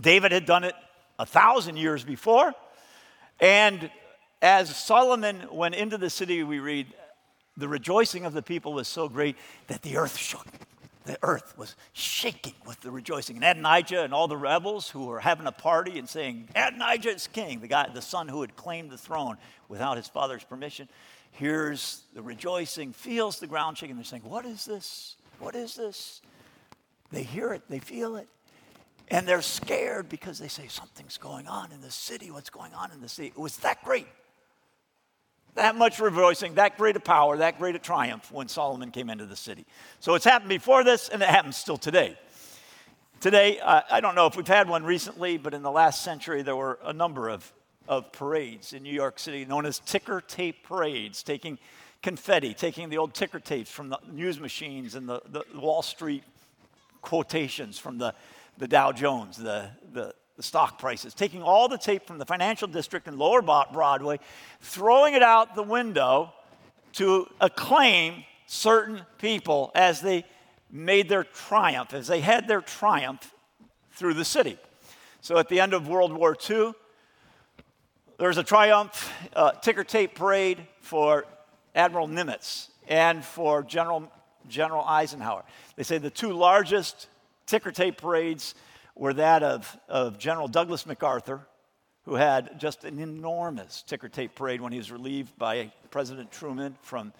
David 0.00 0.32
had 0.32 0.46
done 0.46 0.64
it 0.64 0.74
a 1.18 1.26
thousand 1.26 1.76
years 1.76 2.04
before. 2.04 2.54
And 3.40 3.90
as 4.42 4.74
Solomon 4.74 5.42
went 5.50 5.74
into 5.74 5.98
the 5.98 6.10
city, 6.10 6.42
we 6.42 6.58
read, 6.58 6.86
the 7.56 7.68
rejoicing 7.68 8.24
of 8.24 8.32
the 8.32 8.42
people 8.42 8.72
was 8.72 8.86
so 8.86 9.08
great 9.08 9.36
that 9.66 9.82
the 9.82 9.96
earth 9.96 10.16
shook. 10.16 10.46
The 11.04 11.18
earth 11.22 11.56
was 11.56 11.74
shaking 11.92 12.54
with 12.66 12.80
the 12.82 12.90
rejoicing. 12.90 13.36
And 13.36 13.44
Adonijah 13.44 14.02
and 14.02 14.12
all 14.12 14.28
the 14.28 14.36
rebels 14.36 14.90
who 14.90 15.06
were 15.06 15.20
having 15.20 15.46
a 15.46 15.52
party 15.52 15.98
and 15.98 16.08
saying, 16.08 16.48
Adonijah 16.54 17.14
is 17.14 17.26
king, 17.26 17.60
the 17.60 17.66
guy, 17.66 17.88
the 17.92 18.02
son 18.02 18.28
who 18.28 18.42
had 18.42 18.54
claimed 18.56 18.90
the 18.90 18.98
throne 18.98 19.38
without 19.68 19.96
his 19.96 20.06
father's 20.06 20.44
permission, 20.44 20.88
hears 21.32 22.02
the 22.14 22.22
rejoicing, 22.22 22.92
feels 22.92 23.40
the 23.40 23.46
ground 23.46 23.78
shaking. 23.78 23.96
They're 23.96 24.04
saying, 24.04 24.24
What 24.24 24.44
is 24.44 24.66
this? 24.66 25.16
What 25.38 25.54
is 25.54 25.76
this? 25.76 26.20
They 27.10 27.22
hear 27.22 27.54
it, 27.54 27.62
they 27.68 27.78
feel 27.78 28.16
it. 28.16 28.28
And 29.10 29.26
they're 29.26 29.42
scared 29.42 30.08
because 30.08 30.38
they 30.38 30.48
say, 30.48 30.68
Something's 30.68 31.18
going 31.18 31.46
on 31.48 31.72
in 31.72 31.80
the 31.80 31.90
city. 31.90 32.30
What's 32.30 32.50
going 32.50 32.74
on 32.74 32.92
in 32.92 33.00
the 33.00 33.08
city? 33.08 33.28
It 33.28 33.38
was 33.38 33.56
that 33.58 33.82
great. 33.84 34.06
That 35.54 35.76
much 35.76 35.98
rejoicing, 35.98 36.54
that 36.54 36.76
great 36.76 36.94
a 36.96 37.00
power, 37.00 37.38
that 37.38 37.58
great 37.58 37.74
a 37.74 37.80
triumph 37.80 38.30
when 38.30 38.48
Solomon 38.48 38.90
came 38.90 39.10
into 39.10 39.26
the 39.26 39.34
city. 39.34 39.66
So 39.98 40.14
it's 40.14 40.24
happened 40.24 40.50
before 40.50 40.84
this, 40.84 41.08
and 41.08 41.20
it 41.22 41.28
happens 41.28 41.56
still 41.56 41.78
today. 41.78 42.16
Today, 43.20 43.58
uh, 43.58 43.80
I 43.90 44.00
don't 44.00 44.14
know 44.14 44.26
if 44.26 44.36
we've 44.36 44.46
had 44.46 44.68
one 44.68 44.84
recently, 44.84 45.36
but 45.36 45.54
in 45.54 45.62
the 45.62 45.70
last 45.70 46.02
century, 46.02 46.42
there 46.42 46.54
were 46.54 46.78
a 46.84 46.92
number 46.92 47.28
of 47.28 47.52
of 47.88 48.12
parades 48.12 48.74
in 48.74 48.82
New 48.82 48.92
York 48.92 49.18
City 49.18 49.44
known 49.44 49.64
as 49.64 49.80
ticker 49.80 50.20
tape 50.20 50.62
parades, 50.62 51.22
taking 51.22 51.58
confetti, 52.02 52.54
taking 52.54 52.90
the 52.90 52.98
old 52.98 53.14
ticker 53.14 53.40
tapes 53.40 53.70
from 53.70 53.88
the 53.88 53.98
news 54.12 54.38
machines 54.38 54.94
and 54.94 55.08
the, 55.08 55.22
the 55.26 55.42
Wall 55.58 55.82
Street 55.82 56.22
quotations 57.00 57.78
from 57.78 57.98
the, 57.98 58.14
the 58.58 58.68
Dow 58.68 58.92
Jones, 58.92 59.36
the, 59.36 59.70
the, 59.92 60.12
the 60.36 60.42
stock 60.42 60.78
prices, 60.78 61.14
taking 61.14 61.42
all 61.42 61.68
the 61.68 61.78
tape 61.78 62.06
from 62.06 62.18
the 62.18 62.26
financial 62.26 62.68
district 62.68 63.06
and 63.06 63.18
lower 63.18 63.40
Broadway, 63.40 64.18
throwing 64.60 65.14
it 65.14 65.22
out 65.22 65.54
the 65.54 65.62
window 65.62 66.32
to 66.94 67.28
acclaim 67.40 68.24
certain 68.46 69.02
people 69.18 69.70
as 69.74 70.00
they 70.00 70.24
made 70.70 71.08
their 71.08 71.24
triumph, 71.24 71.94
as 71.94 72.08
they 72.08 72.20
had 72.20 72.48
their 72.48 72.60
triumph 72.60 73.32
through 73.92 74.14
the 74.14 74.24
city. 74.24 74.58
So 75.20 75.38
at 75.38 75.48
the 75.48 75.60
end 75.60 75.74
of 75.74 75.88
World 75.88 76.12
War 76.12 76.36
II, 76.48 76.72
there 78.18 78.28
was 78.28 78.38
a 78.38 78.42
triumph 78.42 79.12
uh, 79.34 79.52
ticker 79.52 79.84
tape 79.84 80.14
parade 80.14 80.66
for 80.80 81.24
Admiral 81.74 82.08
Nimitz 82.08 82.68
and 82.88 83.24
for 83.24 83.62
General, 83.62 84.10
General 84.48 84.84
Eisenhower. 84.84 85.44
They 85.76 85.84
say 85.84 85.98
the 85.98 86.10
two 86.10 86.32
largest 86.32 87.06
ticker 87.48 87.72
tape 87.72 87.96
parades 87.96 88.54
were 88.94 89.14
that 89.14 89.42
of, 89.42 89.76
of 89.88 90.18
General 90.18 90.46
Douglas 90.46 90.86
MacArthur, 90.86 91.40
who 92.04 92.14
had 92.14 92.60
just 92.60 92.84
an 92.84 92.98
enormous 92.98 93.82
ticker 93.82 94.08
tape 94.08 94.34
parade 94.34 94.60
when 94.60 94.72
he 94.72 94.78
was 94.78 94.92
relieved 94.92 95.36
by 95.38 95.72
President 95.90 96.30
Truman 96.30 96.76
from 96.82 97.12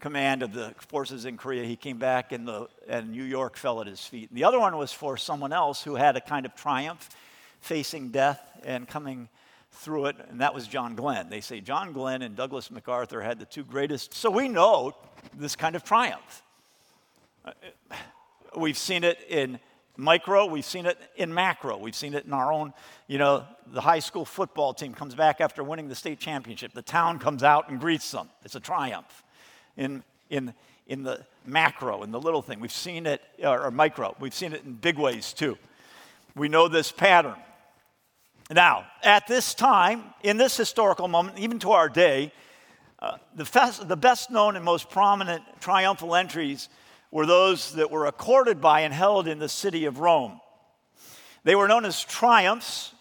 command 0.00 0.42
of 0.42 0.52
the 0.52 0.74
forces 0.88 1.24
in 1.24 1.36
Korea. 1.36 1.64
He 1.64 1.76
came 1.76 1.98
back 1.98 2.32
and, 2.32 2.46
the, 2.46 2.68
and 2.88 3.10
New 3.12 3.24
York 3.24 3.56
fell 3.56 3.80
at 3.80 3.86
his 3.86 4.04
feet. 4.04 4.30
And 4.30 4.36
the 4.36 4.44
other 4.44 4.58
one 4.58 4.76
was 4.76 4.92
for 4.92 5.16
someone 5.16 5.52
else 5.52 5.82
who 5.82 5.94
had 5.94 6.16
a 6.16 6.20
kind 6.20 6.44
of 6.44 6.54
triumph 6.54 7.08
facing 7.60 8.10
death 8.10 8.40
and 8.64 8.86
coming 8.86 9.28
through 9.72 10.06
it, 10.06 10.16
and 10.30 10.40
that 10.40 10.54
was 10.54 10.66
John 10.66 10.94
Glenn. 10.94 11.28
They 11.28 11.40
say 11.40 11.60
John 11.60 11.92
Glenn 11.92 12.22
and 12.22 12.34
Douglas 12.34 12.70
MacArthur 12.70 13.20
had 13.20 13.38
the 13.38 13.44
two 13.44 13.64
greatest. 13.64 14.14
So 14.14 14.30
we 14.30 14.48
know 14.48 14.94
this 15.36 15.54
kind 15.54 15.76
of 15.76 15.84
triumph. 15.84 16.42
Uh, 17.44 17.52
Uh, 18.54 18.60
we've 18.60 18.78
seen 18.78 19.04
it 19.04 19.18
in 19.28 19.58
micro, 19.96 20.46
we've 20.46 20.64
seen 20.64 20.86
it 20.86 20.98
in 21.16 21.32
macro, 21.32 21.76
we've 21.76 21.94
seen 21.94 22.14
it 22.14 22.24
in 22.24 22.32
our 22.32 22.52
own, 22.52 22.72
you 23.06 23.18
know, 23.18 23.44
the 23.68 23.80
high 23.80 23.98
school 23.98 24.24
football 24.24 24.74
team 24.74 24.92
comes 24.92 25.14
back 25.14 25.40
after 25.40 25.64
winning 25.64 25.88
the 25.88 25.94
state 25.94 26.20
championship. 26.20 26.72
The 26.72 26.82
town 26.82 27.18
comes 27.18 27.42
out 27.42 27.68
and 27.70 27.80
greets 27.80 28.10
them. 28.10 28.28
It's 28.44 28.54
a 28.54 28.60
triumph. 28.60 29.22
In, 29.76 30.02
in, 30.30 30.54
in 30.86 31.02
the 31.02 31.24
macro, 31.44 32.02
in 32.02 32.10
the 32.10 32.20
little 32.20 32.42
thing, 32.42 32.60
we've 32.60 32.72
seen 32.72 33.06
it, 33.06 33.22
or 33.42 33.70
micro, 33.70 34.14
we've 34.20 34.34
seen 34.34 34.52
it 34.52 34.64
in 34.64 34.74
big 34.74 34.98
ways 34.98 35.32
too. 35.32 35.58
We 36.34 36.48
know 36.48 36.68
this 36.68 36.92
pattern. 36.92 37.36
Now, 38.50 38.86
at 39.02 39.26
this 39.26 39.54
time, 39.54 40.04
in 40.22 40.36
this 40.36 40.56
historical 40.56 41.08
moment, 41.08 41.38
even 41.38 41.58
to 41.60 41.72
our 41.72 41.88
day, 41.88 42.32
uh, 43.00 43.18
the, 43.34 43.44
fest, 43.44 43.88
the 43.88 43.96
best 43.96 44.30
known 44.30 44.56
and 44.56 44.64
most 44.64 44.88
prominent 44.88 45.42
triumphal 45.60 46.14
entries 46.14 46.68
were 47.16 47.24
those 47.24 47.72
that 47.72 47.90
were 47.90 48.04
accorded 48.04 48.60
by 48.60 48.80
and 48.80 48.92
held 48.92 49.26
in 49.26 49.38
the 49.38 49.48
city 49.48 49.86
of 49.86 50.00
Rome. 50.00 50.38
They 51.44 51.54
were 51.54 51.66
known 51.66 51.86
as 51.86 52.04
triumphs, 52.04 52.92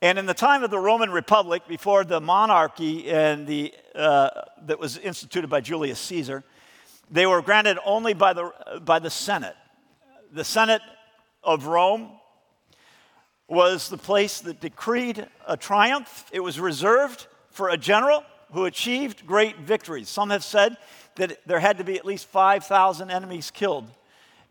and 0.00 0.20
in 0.20 0.26
the 0.26 0.34
time 0.34 0.62
of 0.62 0.70
the 0.70 0.78
Roman 0.78 1.10
Republic, 1.10 1.64
before 1.66 2.04
the 2.04 2.20
monarchy 2.20 3.10
and 3.10 3.44
the, 3.44 3.74
uh, 3.96 4.30
that 4.66 4.78
was 4.78 4.98
instituted 4.98 5.48
by 5.48 5.60
Julius 5.60 5.98
Caesar, 5.98 6.44
they 7.10 7.26
were 7.26 7.42
granted 7.42 7.76
only 7.84 8.14
by 8.14 8.34
the, 8.34 8.52
by 8.84 9.00
the 9.00 9.10
Senate. 9.10 9.56
The 10.32 10.44
Senate 10.44 10.82
of 11.42 11.66
Rome 11.66 12.12
was 13.48 13.88
the 13.88 13.98
place 13.98 14.42
that 14.42 14.60
decreed 14.60 15.26
a 15.44 15.56
triumph. 15.56 16.30
It 16.32 16.38
was 16.38 16.60
reserved 16.60 17.26
for 17.50 17.70
a 17.70 17.76
general 17.76 18.22
who 18.54 18.64
achieved 18.64 19.26
great 19.26 19.58
victories. 19.58 20.08
Some 20.08 20.30
have 20.30 20.44
said 20.44 20.76
that 21.16 21.40
there 21.44 21.58
had 21.58 21.78
to 21.78 21.84
be 21.84 21.96
at 21.98 22.04
least 22.04 22.26
5,000 22.28 23.10
enemies 23.10 23.50
killed. 23.50 23.90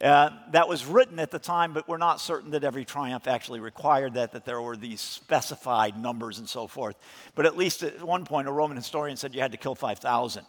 Uh, 0.01 0.31
that 0.51 0.67
was 0.67 0.85
written 0.85 1.19
at 1.19 1.31
the 1.31 1.39
time, 1.39 1.71
but 1.71 1.87
we're 1.87 1.97
not 1.97 2.19
certain 2.19 2.51
that 2.51 2.65
every 2.65 2.83
triumph 2.83 3.27
actually 3.27 3.61
required 3.61 4.15
that, 4.15 4.33
that 4.33 4.43
there 4.43 4.61
were 4.61 4.75
these 4.75 4.99
specified 4.99 5.97
numbers 5.97 6.39
and 6.39 6.49
so 6.49 6.67
forth. 6.67 6.97
But 7.35 7.45
at 7.45 7.55
least 7.55 7.81
at 7.83 8.03
one 8.03 8.25
point, 8.25 8.49
a 8.49 8.51
Roman 8.51 8.75
historian 8.75 9.15
said 9.15 9.33
you 9.33 9.39
had 9.39 9.53
to 9.53 9.57
kill 9.57 9.75
5,000. 9.75 10.45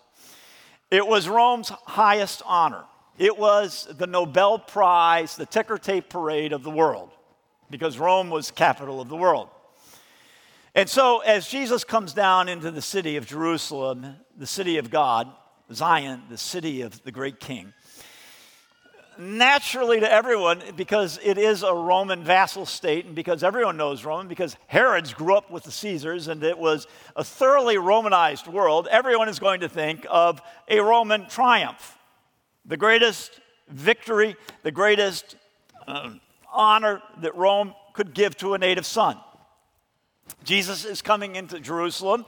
It 0.91 1.07
was 1.07 1.29
Rome's 1.29 1.69
highest 1.69 2.43
honor. 2.45 2.83
It 3.19 3.39
was 3.39 3.87
the 3.89 4.09
Nobel 4.09 4.59
Prize, 4.59 5.37
the 5.37 5.47
ticker 5.47 5.79
tape 5.79 6.09
parade 6.09 6.53
of 6.53 6.65
the 6.65 6.71
world, 6.71 7.11
because 7.71 7.97
Rome 7.99 8.31
was 8.31 8.51
capital 8.51 9.01
of 9.01 9.09
the 9.09 9.17
world. 9.17 9.49
And 10.77 10.91
so, 10.91 11.21
as 11.21 11.47
Jesus 11.47 11.85
comes 11.85 12.13
down 12.13 12.49
into 12.49 12.73
the 12.73 12.83
city 12.83 13.17
of 13.17 13.27
Jerusalem, 13.27 14.17
the 14.37 14.47
city 14.47 14.79
of 14.79 14.91
God, 14.91 15.29
Zion, 15.73 16.23
the 16.29 16.37
city 16.37 16.83
of 16.83 17.01
the 17.05 17.13
great 17.13 17.39
king, 17.39 17.73
naturally 19.17 20.01
to 20.01 20.13
everyone, 20.13 20.61
because 20.77 21.21
it 21.23 21.39
is 21.39 21.63
a 21.63 21.73
Roman 21.73 22.25
vassal 22.25 22.67
state, 22.67 23.07
and 23.07 23.15
because 23.15 23.45
everyone 23.45 23.77
knows 23.77 24.05
Rome, 24.05 24.27
because 24.27 24.57
Herods 24.67 25.15
grew 25.15 25.37
up 25.37 25.49
with 25.49 25.63
the 25.63 25.71
Caesars, 25.71 26.27
and 26.27 26.43
it 26.43 26.59
was 26.59 26.89
a 27.15 27.23
thoroughly 27.23 27.79
Romanized 27.79 28.49
world, 28.49 28.89
everyone 28.91 29.29
is 29.29 29.39
going 29.39 29.61
to 29.61 29.69
think 29.69 30.05
of 30.11 30.43
a 30.69 30.81
Roman 30.81 31.29
triumph. 31.29 31.97
The 32.65 32.77
greatest 32.77 33.41
victory, 33.69 34.35
the 34.65 34.73
greatest 34.73 35.37
um, 35.87 36.21
honor 36.53 37.01
that 37.21 37.37
Rome 37.37 37.75
could 37.93 38.13
give 38.13 38.37
to 38.39 38.55
a 38.55 38.59
native 38.59 38.87
son. 38.87 39.19
Jesus 40.45 40.85
is 40.85 41.03
coming 41.03 41.37
into 41.37 41.61
Jerusalem, 41.61 42.27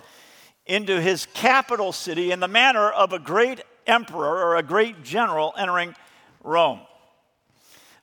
into 0.65 1.00
his 1.00 1.26
capital 1.35 1.93
city, 1.93 2.33
in 2.33 2.41
the 2.41 2.49
manner 2.49 2.91
of 2.91 3.12
a 3.12 3.19
great 3.19 3.61
emperor 3.87 4.45
or 4.45 4.57
a 4.57 4.62
great 4.62 5.03
general 5.03 5.55
entering 5.57 5.95
Rome. 6.43 6.81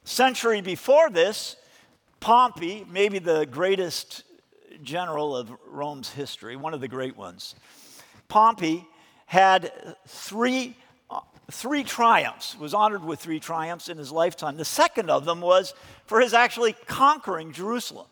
A 0.05 0.07
Century 0.07 0.61
before 0.61 1.09
this, 1.09 1.55
Pompey, 2.19 2.85
maybe 2.89 3.19
the 3.19 3.45
greatest 3.45 4.23
general 4.81 5.35
of 5.35 5.51
Rome's 5.67 6.09
history, 6.09 6.55
one 6.55 6.73
of 6.73 6.81
the 6.81 6.87
great 6.87 7.17
ones, 7.17 7.55
Pompey 8.27 8.87
had 9.25 9.71
three, 10.07 10.75
three 11.51 11.83
triumphs, 11.83 12.57
was 12.57 12.73
honored 12.73 13.03
with 13.03 13.19
three 13.19 13.39
triumphs 13.39 13.89
in 13.89 13.97
his 13.97 14.11
lifetime. 14.11 14.57
The 14.57 14.65
second 14.65 15.09
of 15.09 15.25
them 15.25 15.41
was 15.41 15.73
for 16.05 16.19
his 16.19 16.33
actually 16.33 16.73
conquering 16.87 17.51
Jerusalem 17.51 18.07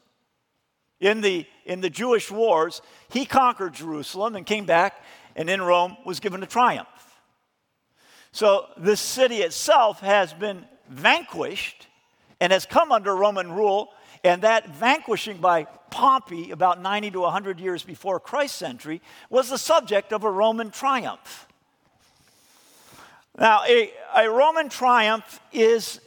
in 1.01 1.20
the, 1.20 1.46
in 1.65 1.81
the 1.81 1.89
Jewish 1.89 2.31
wars, 2.31 2.81
he 3.10 3.25
conquered 3.25 3.74
Jerusalem 3.74 4.36
and 4.36 4.46
came 4.46 4.65
back, 4.65 5.03
and 5.36 5.50
in 5.50 5.62
Rome 5.62 5.98
was 6.05 6.22
given 6.22 6.41
a 6.43 6.46
triumph. 6.46 6.88
So 8.31 8.67
the 8.77 8.96
city 8.96 9.38
itself 9.38 10.00
has 10.00 10.31
been 10.31 10.63
vanquished 10.88 11.88
and 12.39 12.53
has 12.53 12.65
come 12.65 12.91
under 12.91 13.15
Roman 13.15 13.51
rule, 13.51 13.89
and 14.24 14.43
that 14.43 14.70
vanquishing 14.75 15.38
by 15.38 15.65
Pompey 15.89 16.51
about 16.51 16.81
90 16.81 17.12
to 17.12 17.20
100 17.22 17.60
years 17.60 17.84
before 17.84 18.20
Christ's 18.20 18.62
entry 18.62 19.01
was 19.29 19.50
the 19.50 19.58
subject 19.58 20.13
of 20.13 20.24
a 20.24 20.31
Roman 20.31 20.70
triumph. 20.70 21.48
Now, 23.38 23.63
a, 23.67 23.91
a 24.15 24.29
Roman 24.29 24.70
triumph 24.70 25.39
is 25.51 26.00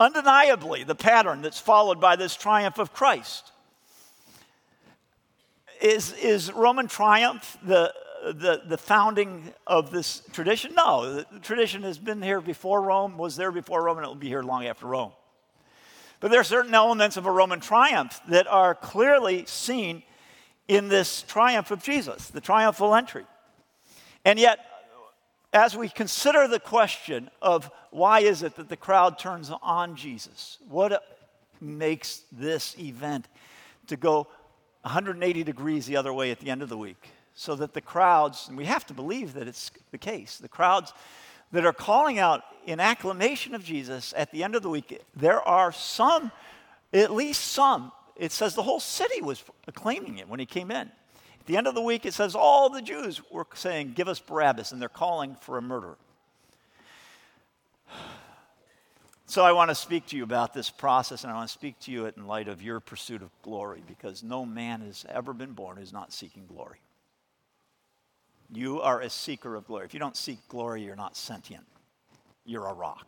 undeniably 0.00 0.84
the 0.84 0.94
pattern 0.94 1.42
that's 1.42 1.58
followed 1.58 2.00
by 2.00 2.16
this 2.16 2.36
triumph 2.36 2.78
of 2.78 2.92
Christ. 2.92 3.52
Is, 5.80 6.12
is 6.14 6.52
Roman 6.52 6.88
triumph 6.88 7.58
the, 7.62 7.92
the, 8.24 8.62
the 8.66 8.78
founding 8.78 9.52
of 9.66 9.90
this 9.90 10.22
tradition? 10.32 10.74
No, 10.74 11.14
the 11.14 11.40
tradition 11.40 11.82
has 11.82 11.98
been 11.98 12.22
here 12.22 12.40
before 12.40 12.80
Rome, 12.82 13.18
was 13.18 13.36
there 13.36 13.52
before 13.52 13.84
Rome, 13.84 13.98
and 13.98 14.06
it 14.06 14.08
will 14.08 14.14
be 14.14 14.28
here 14.28 14.42
long 14.42 14.66
after 14.66 14.86
Rome. 14.86 15.12
But 16.20 16.30
there 16.30 16.40
are 16.40 16.44
certain 16.44 16.74
elements 16.74 17.16
of 17.16 17.26
a 17.26 17.30
Roman 17.30 17.60
triumph 17.60 18.20
that 18.28 18.46
are 18.46 18.74
clearly 18.74 19.44
seen 19.46 20.02
in 20.68 20.88
this 20.88 21.22
triumph 21.22 21.70
of 21.70 21.82
Jesus, 21.82 22.28
the 22.28 22.40
triumphal 22.40 22.94
entry. 22.94 23.26
And 24.24 24.38
yet, 24.38 24.58
as 25.54 25.76
we 25.76 25.88
consider 25.88 26.48
the 26.48 26.58
question 26.58 27.30
of 27.40 27.70
why 27.90 28.20
is 28.20 28.42
it 28.42 28.56
that 28.56 28.68
the 28.68 28.76
crowd 28.76 29.18
turns 29.18 29.52
on 29.62 29.94
Jesus, 29.94 30.58
what 30.68 31.02
makes 31.60 32.24
this 32.32 32.76
event 32.78 33.28
to 33.86 33.96
go 33.96 34.26
180 34.82 35.44
degrees 35.44 35.86
the 35.86 35.96
other 35.96 36.12
way 36.12 36.32
at 36.32 36.40
the 36.40 36.50
end 36.50 36.60
of 36.60 36.68
the 36.68 36.76
week, 36.76 37.08
so 37.34 37.54
that 37.54 37.72
the 37.72 37.80
crowds, 37.80 38.48
and 38.48 38.56
we 38.56 38.64
have 38.64 38.84
to 38.86 38.94
believe 38.94 39.32
that 39.34 39.46
it's 39.46 39.70
the 39.92 39.98
case, 39.98 40.38
the 40.38 40.48
crowds 40.48 40.92
that 41.52 41.64
are 41.64 41.72
calling 41.72 42.18
out 42.18 42.42
in 42.66 42.80
acclamation 42.80 43.54
of 43.54 43.64
Jesus 43.64 44.12
at 44.16 44.32
the 44.32 44.42
end 44.42 44.56
of 44.56 44.62
the 44.62 44.68
week, 44.68 45.00
there 45.14 45.40
are 45.40 45.70
some, 45.70 46.32
at 46.92 47.12
least 47.12 47.52
some, 47.52 47.92
it 48.16 48.32
says 48.32 48.54
the 48.54 48.62
whole 48.62 48.80
city 48.80 49.22
was 49.22 49.44
acclaiming 49.68 50.18
it 50.18 50.28
when 50.28 50.40
he 50.40 50.46
came 50.46 50.72
in. 50.72 50.90
At 51.44 51.48
the 51.48 51.58
end 51.58 51.66
of 51.66 51.74
the 51.74 51.82
week, 51.82 52.06
it 52.06 52.14
says 52.14 52.34
all 52.34 52.70
the 52.70 52.80
Jews 52.80 53.20
were 53.30 53.46
saying, 53.52 53.92
Give 53.94 54.08
us 54.08 54.18
Barabbas, 54.18 54.72
and 54.72 54.80
they're 54.80 54.88
calling 54.88 55.36
for 55.42 55.58
a 55.58 55.62
murderer. 55.62 55.98
So 59.26 59.44
I 59.44 59.52
want 59.52 59.68
to 59.68 59.74
speak 59.74 60.06
to 60.06 60.16
you 60.16 60.22
about 60.22 60.54
this 60.54 60.70
process, 60.70 61.22
and 61.22 61.30
I 61.30 61.34
want 61.34 61.50
to 61.50 61.52
speak 61.52 61.78
to 61.80 61.90
you 61.90 62.06
in 62.06 62.26
light 62.26 62.48
of 62.48 62.62
your 62.62 62.80
pursuit 62.80 63.20
of 63.20 63.28
glory, 63.42 63.82
because 63.86 64.22
no 64.22 64.46
man 64.46 64.80
has 64.80 65.04
ever 65.06 65.34
been 65.34 65.52
born 65.52 65.76
who's 65.76 65.92
not 65.92 66.14
seeking 66.14 66.46
glory. 66.46 66.78
You 68.50 68.80
are 68.80 69.02
a 69.02 69.10
seeker 69.10 69.54
of 69.54 69.66
glory. 69.66 69.84
If 69.84 69.92
you 69.92 70.00
don't 70.00 70.16
seek 70.16 70.38
glory, 70.48 70.82
you're 70.82 70.96
not 70.96 71.14
sentient, 71.14 71.66
you're 72.46 72.68
a 72.68 72.72
rock. 72.72 73.06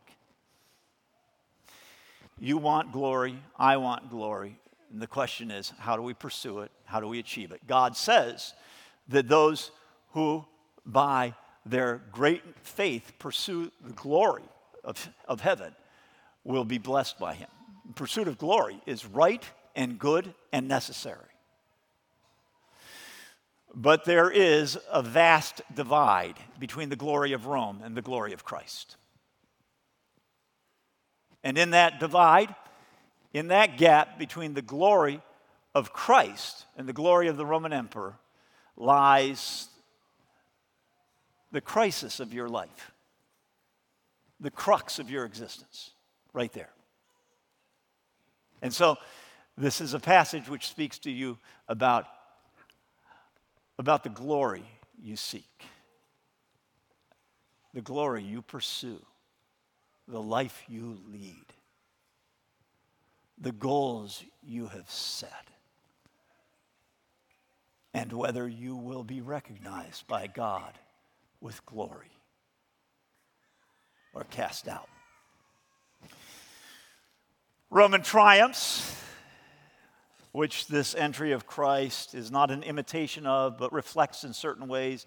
You 2.38 2.58
want 2.58 2.92
glory, 2.92 3.38
I 3.58 3.78
want 3.78 4.10
glory. 4.10 4.58
And 4.92 5.00
the 5.00 5.06
question 5.06 5.50
is, 5.50 5.72
how 5.78 5.96
do 5.96 6.02
we 6.02 6.12
pursue 6.12 6.60
it? 6.60 6.70
How 6.86 7.00
do 7.00 7.08
we 7.08 7.18
achieve 7.18 7.52
it? 7.52 7.66
God 7.66 7.96
says 7.96 8.54
that 9.08 9.28
those 9.28 9.70
who, 10.12 10.44
by 10.84 11.34
their 11.64 12.00
great 12.12 12.42
faith, 12.62 13.12
pursue 13.18 13.70
the 13.84 13.92
glory 13.92 14.44
of, 14.84 15.08
of 15.28 15.40
heaven 15.40 15.74
will 16.44 16.64
be 16.64 16.78
blessed 16.78 17.18
by 17.18 17.34
Him. 17.34 17.48
pursuit 17.94 18.28
of 18.28 18.38
glory 18.38 18.80
is 18.86 19.04
right 19.04 19.44
and 19.74 19.98
good 19.98 20.32
and 20.52 20.68
necessary. 20.68 21.20
But 23.74 24.04
there 24.04 24.30
is 24.30 24.78
a 24.90 25.02
vast 25.02 25.60
divide 25.74 26.36
between 26.58 26.88
the 26.88 26.96
glory 26.96 27.32
of 27.32 27.46
Rome 27.46 27.82
and 27.84 27.94
the 27.94 28.02
glory 28.02 28.32
of 28.32 28.44
Christ. 28.44 28.96
And 31.44 31.58
in 31.58 31.70
that 31.70 32.00
divide, 32.00 32.54
in 33.34 33.48
that 33.48 33.76
gap 33.76 34.18
between 34.18 34.54
the 34.54 34.62
glory 34.62 35.20
of 35.76 35.92
Christ 35.92 36.64
and 36.78 36.88
the 36.88 36.94
glory 36.94 37.28
of 37.28 37.36
the 37.36 37.44
Roman 37.44 37.70
emperor 37.70 38.16
lies 38.78 39.68
the 41.52 41.60
crisis 41.60 42.18
of 42.18 42.32
your 42.32 42.48
life, 42.48 42.92
the 44.40 44.50
crux 44.50 44.98
of 44.98 45.10
your 45.10 45.26
existence, 45.26 45.90
right 46.32 46.50
there. 46.54 46.70
And 48.62 48.72
so, 48.72 48.96
this 49.58 49.82
is 49.82 49.92
a 49.92 50.00
passage 50.00 50.48
which 50.48 50.66
speaks 50.66 50.98
to 51.00 51.10
you 51.10 51.36
about, 51.68 52.06
about 53.78 54.02
the 54.02 54.08
glory 54.08 54.64
you 54.98 55.14
seek, 55.14 55.66
the 57.74 57.82
glory 57.82 58.22
you 58.22 58.40
pursue, 58.40 59.04
the 60.08 60.22
life 60.22 60.62
you 60.68 60.98
lead 61.12 61.44
the 63.38 63.52
goals 63.52 64.24
you 64.42 64.66
have 64.68 64.90
set 64.90 65.50
and 67.96 68.12
whether 68.12 68.46
you 68.46 68.76
will 68.76 69.02
be 69.02 69.22
recognized 69.22 70.06
by 70.06 70.26
God 70.26 70.74
with 71.40 71.64
glory 71.64 72.10
or 74.12 74.24
cast 74.24 74.68
out. 74.68 74.90
Roman 77.70 78.02
triumphs, 78.02 78.94
which 80.32 80.66
this 80.66 80.94
entry 80.94 81.32
of 81.32 81.46
Christ 81.46 82.14
is 82.14 82.30
not 82.30 82.50
an 82.50 82.62
imitation 82.62 83.24
of, 83.24 83.56
but 83.56 83.72
reflects 83.72 84.24
in 84.24 84.34
certain 84.34 84.68
ways. 84.68 85.06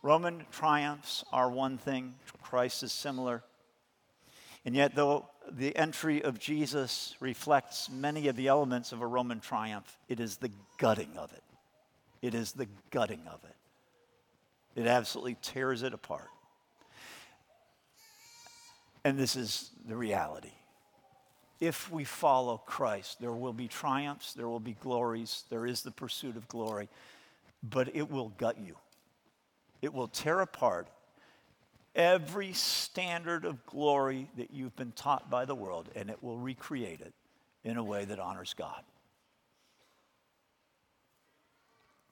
Roman 0.00 0.44
triumphs 0.52 1.24
are 1.32 1.50
one 1.50 1.78
thing, 1.78 2.14
Christ 2.42 2.84
is 2.84 2.92
similar. 2.92 3.42
And 4.64 4.76
yet, 4.76 4.94
though 4.94 5.26
the 5.50 5.74
entry 5.74 6.22
of 6.22 6.38
Jesus 6.38 7.16
reflects 7.18 7.90
many 7.90 8.28
of 8.28 8.36
the 8.36 8.46
elements 8.46 8.92
of 8.92 9.00
a 9.00 9.06
Roman 9.06 9.40
triumph. 9.40 9.98
It 10.08 10.20
is 10.20 10.36
the 10.36 10.52
gutting 10.78 11.16
of 11.16 11.32
it. 11.32 11.42
It 12.22 12.34
is 12.34 12.52
the 12.52 12.68
gutting 12.90 13.22
of 13.26 13.40
it. 13.44 14.80
It 14.80 14.86
absolutely 14.86 15.36
tears 15.42 15.82
it 15.82 15.94
apart. 15.94 16.28
And 19.04 19.18
this 19.18 19.36
is 19.36 19.70
the 19.86 19.96
reality. 19.96 20.52
if 21.60 21.90
we 21.90 22.04
follow 22.04 22.58
Christ. 22.58 23.20
There 23.20 23.32
will 23.32 23.52
be 23.52 23.68
triumphs, 23.68 24.32
there 24.32 24.48
will 24.48 24.60
be 24.60 24.76
glories, 24.80 25.44
there 25.50 25.66
is 25.66 25.82
the 25.82 25.90
pursuit 25.90 26.36
of 26.36 26.48
glory, 26.48 26.88
but 27.62 27.94
it 27.94 28.10
will 28.10 28.30
gut 28.38 28.58
you. 28.58 28.76
It 29.82 29.92
will 29.92 30.08
tear 30.08 30.40
apart 30.40 30.88
every 31.94 32.52
standard 32.52 33.44
of 33.44 33.64
glory 33.66 34.28
that 34.36 34.50
you've 34.52 34.76
been 34.76 34.92
taught 34.92 35.30
by 35.30 35.44
the 35.44 35.54
world, 35.54 35.88
and 35.94 36.08
it 36.08 36.22
will 36.22 36.38
recreate 36.38 37.00
it 37.00 37.12
in 37.62 37.76
a 37.76 37.84
way 37.84 38.04
that 38.06 38.18
honors 38.18 38.54
God. 38.54 38.82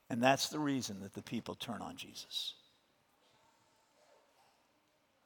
And 0.09 0.23
that's 0.23 0.49
the 0.49 0.59
reason 0.59 1.01
that 1.01 1.13
the 1.13 1.21
people 1.21 1.55
turn 1.55 1.81
on 1.81 1.95
Jesus. 1.95 2.55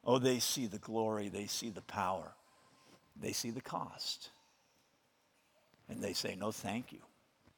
Oh, 0.05 0.19
they 0.19 0.39
see 0.39 0.65
the 0.65 0.79
glory, 0.79 1.29
they 1.29 1.47
see 1.47 1.69
the 1.69 1.81
power, 1.81 2.33
they 3.19 3.31
see 3.31 3.51
the 3.51 3.61
cost. 3.61 4.29
And 5.87 6.01
they 6.01 6.13
say, 6.13 6.35
No, 6.35 6.51
thank 6.51 6.91
you. 6.91 6.99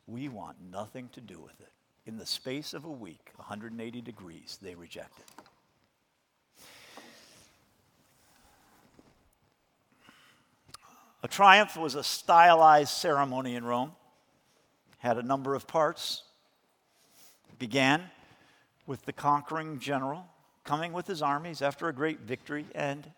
We 0.07 0.29
want 0.29 0.57
nothing 0.71 1.09
to 1.13 1.21
do 1.21 1.39
with 1.39 1.59
it. 1.61 1.71
In 2.05 2.17
the 2.17 2.25
space 2.25 2.75
of 2.75 2.85
a 2.85 2.91
week, 2.91 3.31
180 3.38 4.01
degrees, 4.01 4.59
they 4.61 4.75
reject 4.75 5.17
it. 5.19 5.25
A 11.23 11.27
triumph 11.27 11.75
was 11.75 11.95
a 11.95 12.03
stylized 12.03 12.91
ceremony 12.91 13.55
in 13.55 13.65
Rome, 13.65 13.93
had 14.99 15.17
a 15.17 15.23
number 15.23 15.55
of 15.55 15.65
parts. 15.65 16.24
Began 17.57 18.09
with 18.87 19.05
the 19.05 19.13
conquering 19.13 19.79
general 19.79 20.25
coming 20.63 20.93
with 20.93 21.07
his 21.07 21.21
armies 21.21 21.61
after 21.61 21.87
a 21.87 21.93
great 21.93 22.21
victory 22.21 22.65
and 22.73 23.09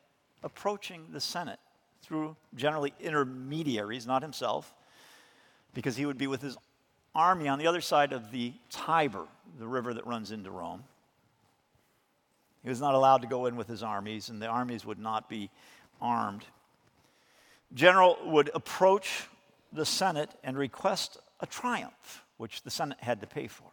approaching 0.44 1.06
the 1.12 1.20
Senate 1.20 1.60
through 2.02 2.36
generally 2.56 2.94
intermediaries, 3.00 4.06
not 4.06 4.22
himself, 4.22 4.74
because 5.74 5.96
he 5.96 6.06
would 6.06 6.18
be 6.18 6.28
with 6.28 6.42
his 6.42 6.58
army 7.16 7.48
on 7.48 7.58
the 7.58 7.68
other 7.68 7.82
side 7.82 8.14
of 8.14 8.32
the 8.32 8.54
Tiber, 8.70 9.26
the 9.58 9.68
river 9.68 9.94
that 9.94 10.06
runs 10.06 10.32
into 10.32 10.52
Rome. 10.52 10.84
He 12.64 12.70
was 12.70 12.82
not 12.82 12.94
allowed 12.94 13.22
to 13.22 13.28
go 13.28 13.46
in 13.46 13.56
with 13.56 13.68
his 13.68 13.82
armies, 13.82 14.30
and 14.30 14.42
the 14.42 14.48
armies 14.48 14.86
would 14.86 15.00
not 15.00 15.30
be 15.30 15.50
armed. 16.02 16.46
General 17.74 18.18
would 18.26 18.52
approach 18.54 19.28
the 19.72 19.86
Senate 19.86 20.32
and 20.44 20.58
request 20.58 21.18
a 21.40 21.46
triumph, 21.46 22.24
which 22.38 22.64
the 22.64 22.72
Senate 22.72 22.98
had 23.02 23.22
to 23.22 23.28
pay 23.28 23.48
for. 23.48 23.72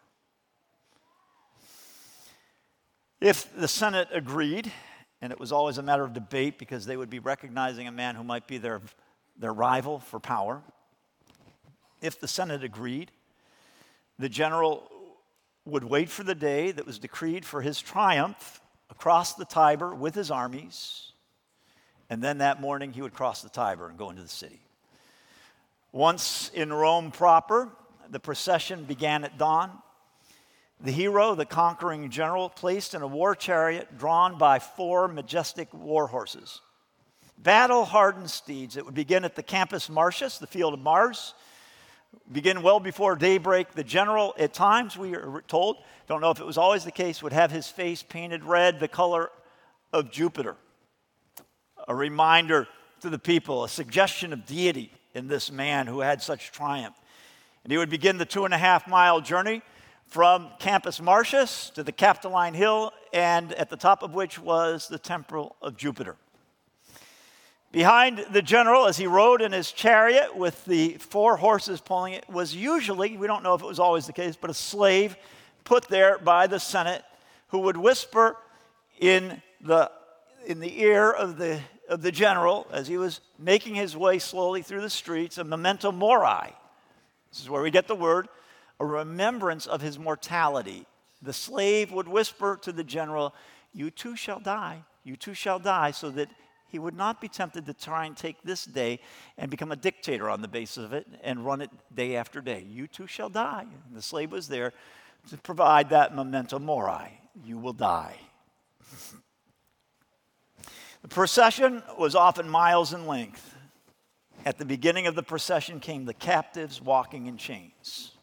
If 3.20 3.54
the 3.56 3.68
Senate 3.68 4.08
agreed, 4.12 4.72
and 5.20 5.32
it 5.32 5.40
was 5.40 5.52
always 5.52 5.78
a 5.78 5.82
matter 5.82 6.04
of 6.04 6.12
debate 6.12 6.58
because 6.58 6.84
they 6.84 6.96
would 6.96 7.10
be 7.10 7.18
recognizing 7.18 7.86
a 7.86 7.92
man 7.92 8.14
who 8.14 8.24
might 8.24 8.46
be 8.46 8.58
their, 8.58 8.82
their 9.38 9.52
rival 9.52 9.98
for 9.98 10.20
power, 10.20 10.62
if 12.02 12.20
the 12.20 12.28
Senate 12.28 12.62
agreed, 12.62 13.10
the 14.18 14.28
general 14.28 14.90
would 15.64 15.84
wait 15.84 16.10
for 16.10 16.22
the 16.22 16.34
day 16.34 16.70
that 16.70 16.86
was 16.86 16.98
decreed 16.98 17.44
for 17.44 17.62
his 17.62 17.80
triumph 17.80 18.60
across 18.90 19.34
the 19.34 19.46
Tiber 19.46 19.94
with 19.94 20.14
his 20.14 20.30
armies, 20.30 21.12
and 22.10 22.22
then 22.22 22.38
that 22.38 22.60
morning 22.60 22.92
he 22.92 23.00
would 23.00 23.14
cross 23.14 23.40
the 23.40 23.48
Tiber 23.48 23.88
and 23.88 23.96
go 23.96 24.10
into 24.10 24.22
the 24.22 24.28
city. 24.28 24.60
Once 25.92 26.50
in 26.52 26.72
Rome 26.72 27.10
proper, 27.10 27.70
the 28.10 28.20
procession 28.20 28.84
began 28.84 29.24
at 29.24 29.38
dawn 29.38 29.70
the 30.84 30.92
hero, 30.92 31.34
the 31.34 31.46
conquering 31.46 32.10
general, 32.10 32.50
placed 32.50 32.92
in 32.92 33.00
a 33.00 33.06
war 33.06 33.34
chariot 33.34 33.96
drawn 33.98 34.36
by 34.36 34.58
four 34.58 35.08
majestic 35.08 35.72
war 35.72 36.06
horses. 36.06 36.60
Battle 37.38 37.86
hardened 37.86 38.30
steeds. 38.30 38.74
that 38.74 38.84
would 38.84 38.94
begin 38.94 39.24
at 39.24 39.34
the 39.34 39.42
Campus 39.42 39.88
Martius, 39.88 40.38
the 40.38 40.46
field 40.46 40.74
of 40.74 40.80
Mars, 40.80 41.34
begin 42.30 42.62
well 42.62 42.80
before 42.80 43.16
daybreak. 43.16 43.72
The 43.72 43.82
general, 43.82 44.34
at 44.38 44.52
times, 44.52 44.96
we 44.96 45.16
are 45.16 45.42
told, 45.48 45.78
don't 46.06 46.20
know 46.20 46.30
if 46.30 46.38
it 46.38 46.46
was 46.46 46.58
always 46.58 46.84
the 46.84 46.92
case, 46.92 47.22
would 47.22 47.32
have 47.32 47.50
his 47.50 47.66
face 47.66 48.02
painted 48.02 48.44
red, 48.44 48.78
the 48.78 48.86
color 48.86 49.30
of 49.90 50.12
Jupiter. 50.12 50.54
A 51.88 51.94
reminder 51.94 52.68
to 53.00 53.08
the 53.08 53.18
people, 53.18 53.64
a 53.64 53.70
suggestion 53.70 54.34
of 54.34 54.44
deity 54.44 54.92
in 55.14 55.28
this 55.28 55.50
man 55.50 55.86
who 55.86 56.00
had 56.00 56.20
such 56.20 56.52
triumph. 56.52 56.96
And 57.62 57.70
he 57.70 57.78
would 57.78 57.90
begin 57.90 58.18
the 58.18 58.26
two 58.26 58.44
and 58.44 58.52
a 58.52 58.58
half 58.58 58.86
mile 58.86 59.22
journey 59.22 59.62
from 60.06 60.48
Campus 60.58 61.00
Martius 61.00 61.70
to 61.70 61.82
the 61.82 61.92
Capitoline 61.92 62.54
Hill, 62.54 62.92
and 63.12 63.52
at 63.54 63.70
the 63.70 63.76
top 63.76 64.02
of 64.02 64.14
which 64.14 64.38
was 64.38 64.88
the 64.88 64.98
Temple 64.98 65.56
of 65.60 65.76
Jupiter. 65.76 66.16
Behind 67.72 68.24
the 68.30 68.40
general, 68.40 68.86
as 68.86 68.96
he 68.96 69.08
rode 69.08 69.42
in 69.42 69.50
his 69.50 69.72
chariot 69.72 70.36
with 70.36 70.64
the 70.64 70.94
four 70.98 71.36
horses 71.36 71.80
pulling 71.80 72.12
it, 72.12 72.28
was 72.28 72.54
usually, 72.54 73.16
we 73.16 73.26
don't 73.26 73.42
know 73.42 73.54
if 73.54 73.62
it 73.62 73.66
was 73.66 73.80
always 73.80 74.06
the 74.06 74.12
case, 74.12 74.36
but 74.40 74.48
a 74.48 74.54
slave 74.54 75.16
put 75.64 75.88
there 75.88 76.18
by 76.18 76.46
the 76.46 76.60
Senate 76.60 77.02
who 77.48 77.58
would 77.58 77.76
whisper 77.76 78.36
in 79.00 79.42
the, 79.60 79.90
in 80.46 80.60
the 80.60 80.80
ear 80.80 81.10
of 81.10 81.36
the, 81.36 81.60
of 81.88 82.02
the 82.02 82.12
general 82.12 82.68
as 82.70 82.86
he 82.86 82.96
was 82.96 83.20
making 83.40 83.74
his 83.74 83.96
way 83.96 84.20
slowly 84.20 84.62
through 84.62 84.82
the 84.82 84.90
streets 84.90 85.38
a 85.38 85.42
memento 85.42 85.90
mori. 85.90 86.54
This 87.32 87.40
is 87.40 87.50
where 87.50 87.62
we 87.62 87.72
get 87.72 87.88
the 87.88 87.96
word 87.96 88.28
a 88.80 88.86
remembrance 88.86 89.66
of 89.66 89.80
his 89.80 89.98
mortality. 89.98 90.86
The 91.22 91.32
slave 91.32 91.92
would 91.92 92.08
whisper 92.08 92.58
to 92.62 92.72
the 92.72 92.84
general, 92.84 93.34
You 93.72 93.90
too 93.90 94.16
shall 94.16 94.40
die, 94.40 94.84
you 95.04 95.16
too 95.16 95.34
shall 95.34 95.58
die, 95.58 95.90
so 95.90 96.10
that 96.10 96.28
he 96.68 96.78
would 96.78 96.96
not 96.96 97.20
be 97.20 97.28
tempted 97.28 97.66
to 97.66 97.74
try 97.74 98.04
and 98.04 98.16
take 98.16 98.42
this 98.42 98.64
day 98.64 98.98
and 99.38 99.50
become 99.50 99.70
a 99.70 99.76
dictator 99.76 100.28
on 100.28 100.42
the 100.42 100.48
basis 100.48 100.84
of 100.84 100.92
it 100.92 101.06
and 101.22 101.46
run 101.46 101.60
it 101.60 101.70
day 101.94 102.16
after 102.16 102.40
day. 102.40 102.66
You 102.68 102.88
too 102.88 103.06
shall 103.06 103.28
die. 103.28 103.66
And 103.86 103.96
the 103.96 104.02
slave 104.02 104.32
was 104.32 104.48
there 104.48 104.72
to 105.30 105.36
provide 105.36 105.90
that 105.90 106.16
memento 106.16 106.58
mori. 106.58 107.20
You 107.44 107.58
will 107.58 107.72
die. 107.72 108.16
The 111.02 111.08
procession 111.08 111.82
was 111.98 112.14
often 112.14 112.48
miles 112.48 112.92
in 112.92 113.06
length. 113.06 113.54
At 114.44 114.58
the 114.58 114.64
beginning 114.64 115.06
of 115.06 115.14
the 115.14 115.22
procession 115.22 115.78
came 115.78 116.06
the 116.06 116.14
captives 116.14 116.82
walking 116.82 117.26
in 117.26 117.36
chains 117.36 118.13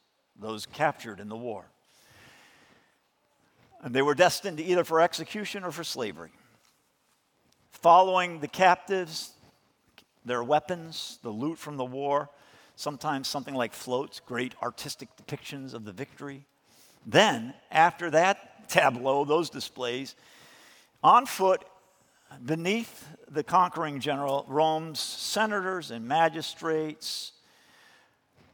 those 0.41 0.65
captured 0.65 1.19
in 1.19 1.30
the 1.30 1.38
war. 1.38 1.65
And 3.84 3.95
they 3.95 4.01
were 4.01 4.15
destined 4.15 4.60
either 4.60 4.84
for 4.84 4.99
execution 4.99 5.63
or 5.63 5.71
for 5.71 5.84
slavery. 5.84 6.32
Following 7.71 8.39
the 8.39 8.47
captives, 8.47 9.32
their 10.25 10.43
weapons, 10.43 11.19
the 11.23 11.30
loot 11.30 11.58
from 11.58 11.77
the 11.77 11.86
war, 11.86 12.30
sometimes 12.75 13.27
something 13.27 13.56
like 13.56 13.73
floats, 13.73 14.19
great 14.19 14.54
artistic 14.62 15.10
depictions 15.17 15.73
of 15.73 15.86
the 15.86 15.91
victory. 15.91 16.45
Then, 17.06 17.54
after 17.71 18.10
that 18.12 18.69
tableau, 18.69 19.25
those 19.25 19.49
displays, 19.49 20.15
on 21.04 21.25
foot, 21.25 21.63
beneath 22.45 23.08
the 23.30 23.43
conquering 23.43 23.99
general, 23.99 24.45
Rome's 24.47 24.99
senators 24.99 25.89
and 25.89 26.08
magistrates, 26.08 27.32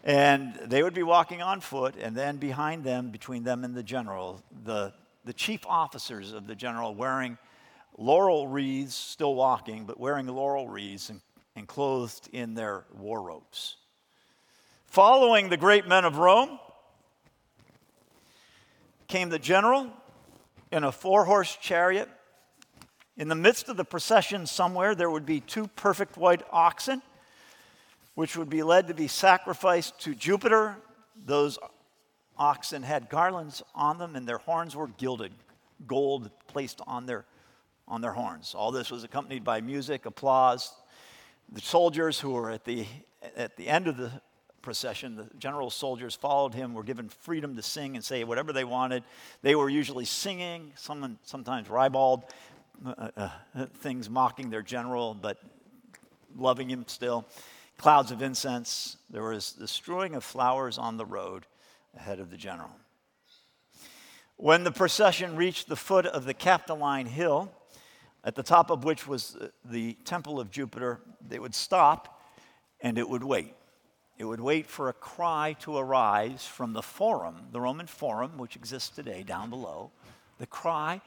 and 0.08 0.56
they 0.63 0.82
would 0.82 0.93
be 0.93 1.04
walking 1.04 1.41
on 1.41 1.60
foot, 1.60 1.96
and 2.00 2.15
then 2.15 2.38
behind 2.38 2.86
them, 2.86 3.12
between 3.12 3.43
them 3.43 3.65
and 3.65 3.76
the 3.76 3.84
general, 3.84 4.41
the, 4.63 4.93
the 5.26 5.34
chief 5.34 5.65
officers 5.67 6.32
of 6.32 6.48
the 6.48 6.56
general 6.56 6.96
wearing 6.96 7.38
laurel 7.98 8.48
wreaths, 8.48 8.96
still 8.96 9.36
walking, 9.36 9.84
but 9.84 10.00
wearing 10.00 10.26
laurel 10.26 10.70
wreaths 10.70 11.10
and, 11.10 11.20
and 11.58 11.67
clothed 11.67 12.30
in 12.32 12.54
their 12.54 12.86
war 12.98 13.22
robes. 13.22 13.76
Following 14.86 15.50
the 15.50 15.58
great 15.58 15.89
men 15.89 16.06
of 16.06 16.17
Rome 16.17 16.58
came 19.10 19.28
the 19.28 19.39
general 19.39 19.91
in 20.72 20.86
a 20.86 20.91
four 20.93 21.26
horse 21.26 21.58
chariot. 21.58 22.08
In 23.17 23.28
the 23.28 23.36
midst 23.36 23.67
of 23.67 23.76
the 23.76 23.84
procession, 23.84 24.46
somewhere, 24.46 24.96
there 24.96 25.10
would 25.10 25.26
be 25.26 25.41
two 25.41 25.67
perfect 25.67 26.15
white 26.15 26.43
oxen 26.50 27.02
which 28.17 28.36
would 28.36 28.49
be 28.49 28.63
led 28.63 28.88
to 28.88 28.95
be 28.95 29.08
sacrificed 29.08 29.99
to 29.99 30.15
Jupiter. 30.15 30.75
Those 31.23 31.60
oxen 32.36 32.82
had 32.82 33.10
garlands 33.10 33.62
on 33.75 33.99
them, 33.99 34.15
and 34.15 34.27
their 34.27 34.39
horns 34.39 34.75
were 34.75 34.88
gilded, 34.88 35.32
gold 35.86 36.32
placed 36.47 36.82
on 36.88 37.06
their, 37.06 37.25
on 37.88 38.01
their 38.01 38.13
horns. 38.13 38.56
All 38.56 38.71
this 38.71 38.89
was 38.89 39.03
accompanied 39.03 39.43
by 39.43 39.62
music, 39.62 40.08
applause. 40.08 40.73
The 41.51 41.62
soldiers 41.62 42.19
who 42.19 42.32
were 42.32 42.49
at 42.49 42.65
the, 42.65 42.88
at 43.36 43.56
the 43.56 43.67
end 43.67 43.88
of 43.88 43.97
the 43.97 44.12
procession, 44.63 45.15
the 45.15 45.30
general 45.38 45.69
soldiers 45.69 46.15
followed 46.15 46.56
him, 46.56 46.73
were 46.73 46.82
given 46.82 47.10
freedom 47.10 47.56
to 47.56 47.62
sing 47.62 47.93
and 47.95 48.03
say 48.03 48.23
whatever 48.23 48.51
they 48.51 48.63
wanted. 48.63 49.03
They 49.43 49.53
were 49.53 49.69
usually 49.69 50.06
singing, 50.06 50.71
some, 50.73 51.19
sometimes 51.21 51.69
ribald 51.69 52.23
uh, 52.84 53.10
uh, 53.15 53.30
things, 53.75 54.10
mocking 54.10 54.49
their 54.49 54.63
general, 54.63 55.13
but 55.13 55.38
loving 56.36 56.67
him 56.67 56.86
still 56.88 57.27
clouds 57.78 58.12
of 58.12 58.22
incense. 58.22 58.98
There 59.10 59.24
was 59.24 59.54
the 59.54 59.68
strewing 59.68 60.16
of 60.16 60.24
flowers 60.24 60.78
on 60.78 60.98
the 60.98 61.06
road 61.06 61.46
ahead 61.96 62.20
of 62.20 62.30
the 62.30 62.38
general. 62.38 62.72
When 64.36 64.63
the 64.63 64.72
procession 64.72 65.36
reached 65.36 65.68
the 65.68 65.76
foot 65.76 66.06
of 66.06 66.26
the 66.26 66.34
Capitoline 66.34 67.08
Hill, 67.08 67.52
at 68.24 68.36
the 68.36 68.44
top 68.44 68.70
of 68.70 68.84
which 68.84 69.08
was 69.08 69.36
uh, 69.36 69.48
the 69.66 69.94
temple 70.06 70.40
of 70.40 70.52
Jupiter, 70.52 71.00
they 71.26 71.40
would 71.40 71.56
stop 71.56 72.22
and 72.82 72.98
it 72.98 73.10
would 73.10 73.24
wait. 73.24 73.56
It 74.18 74.26
would 74.26 74.42
wait 74.42 74.68
for 74.68 74.90
a 74.90 74.94
cry 74.94 75.56
to 75.62 75.78
arise 75.78 76.46
from 76.46 76.74
the 76.74 76.82
forum, 76.82 77.48
the 77.52 77.62
Roman 77.62 77.88
forum, 77.88 78.38
which 78.38 78.56
exists 78.56 78.90
today 78.90 79.24
down 79.24 79.50
below, 79.50 79.92
the 80.40 80.48
cry 80.48 81.02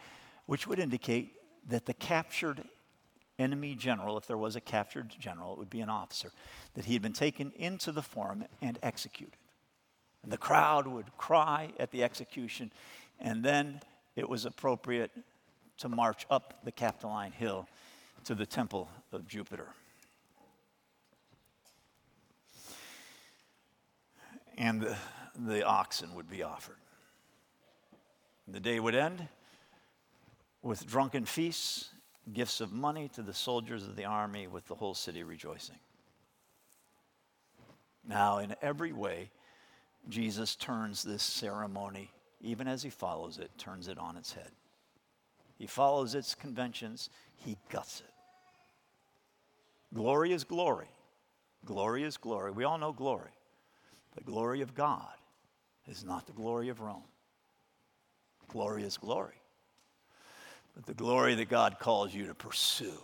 which 0.46 0.66
would 0.66 0.78
indicate 0.78 1.34
that 1.68 1.86
the 1.86 1.94
captured 1.94 2.64
enemy 3.40 3.74
general, 3.74 4.16
if 4.18 4.26
there 4.26 4.38
was 4.38 4.54
a 4.54 4.60
captured 4.60 5.12
general, 5.18 5.54
it 5.54 5.58
would 5.58 5.70
be 5.70 5.80
an 5.80 5.88
officer, 5.88 6.30
that 6.74 6.84
he 6.84 6.92
had 6.92 7.02
been 7.02 7.12
taken 7.12 7.52
into 7.56 7.90
the 7.90 8.02
forum 8.02 8.44
and 8.60 8.78
executed. 8.82 9.36
And 10.22 10.30
the 10.30 10.38
crowd 10.38 10.86
would 10.86 11.16
cry 11.16 11.72
at 11.78 11.90
the 11.90 12.04
execution, 12.04 12.70
and 13.18 13.42
then 13.42 13.80
it 14.16 14.28
was 14.28 14.44
appropriate 14.44 15.10
to 15.78 15.88
march 15.88 16.26
up 16.30 16.60
the 16.62 16.72
Capitoline 16.72 17.32
Hill 17.32 17.66
to 18.24 18.34
the 18.34 18.46
temple 18.46 18.90
of 19.12 19.26
Jupiter. 19.26 19.68
And 24.58 24.82
the, 24.82 24.96
the 25.38 25.64
oxen 25.64 26.14
would 26.14 26.28
be 26.28 26.42
offered. 26.42 26.76
The 28.46 28.60
day 28.60 28.78
would 28.78 28.94
end 28.94 29.26
with 30.62 30.86
drunken 30.86 31.24
feasts, 31.24 31.88
gifts 32.32 32.60
of 32.60 32.72
money 32.72 33.08
to 33.14 33.22
the 33.22 33.34
soldiers 33.34 33.84
of 33.84 33.96
the 33.96 34.04
army, 34.04 34.46
with 34.46 34.66
the 34.66 34.74
whole 34.74 34.94
city 34.94 35.22
rejoicing. 35.22 35.78
Now, 38.06 38.38
in 38.38 38.54
every 38.62 38.92
way, 38.92 39.30
Jesus 40.08 40.56
turns 40.56 41.02
this 41.02 41.22
ceremony, 41.22 42.10
even 42.40 42.66
as 42.66 42.82
he 42.82 42.90
follows 42.90 43.38
it, 43.38 43.50
turns 43.58 43.88
it 43.88 43.98
on 43.98 44.16
its 44.16 44.32
head. 44.32 44.50
He 45.58 45.66
follows 45.66 46.14
its 46.14 46.34
conventions, 46.34 47.10
he 47.36 47.56
guts 47.68 48.00
it. 48.00 48.12
Glory 49.92 50.32
is 50.32 50.44
glory. 50.44 50.88
Glory 51.64 52.04
is 52.04 52.16
glory. 52.16 52.52
We 52.52 52.64
all 52.64 52.78
know 52.78 52.92
glory. 52.92 53.32
The 54.16 54.22
glory 54.22 54.62
of 54.62 54.74
God 54.74 55.12
is 55.86 56.04
not 56.04 56.26
the 56.26 56.32
glory 56.32 56.68
of 56.68 56.80
Rome. 56.80 57.02
Glory 58.48 58.84
is 58.84 58.96
glory. 58.96 59.39
But 60.74 60.86
the 60.86 60.94
glory 60.94 61.34
that 61.34 61.48
God 61.48 61.78
calls 61.78 62.14
you 62.14 62.26
to 62.26 62.34
pursue 62.34 63.02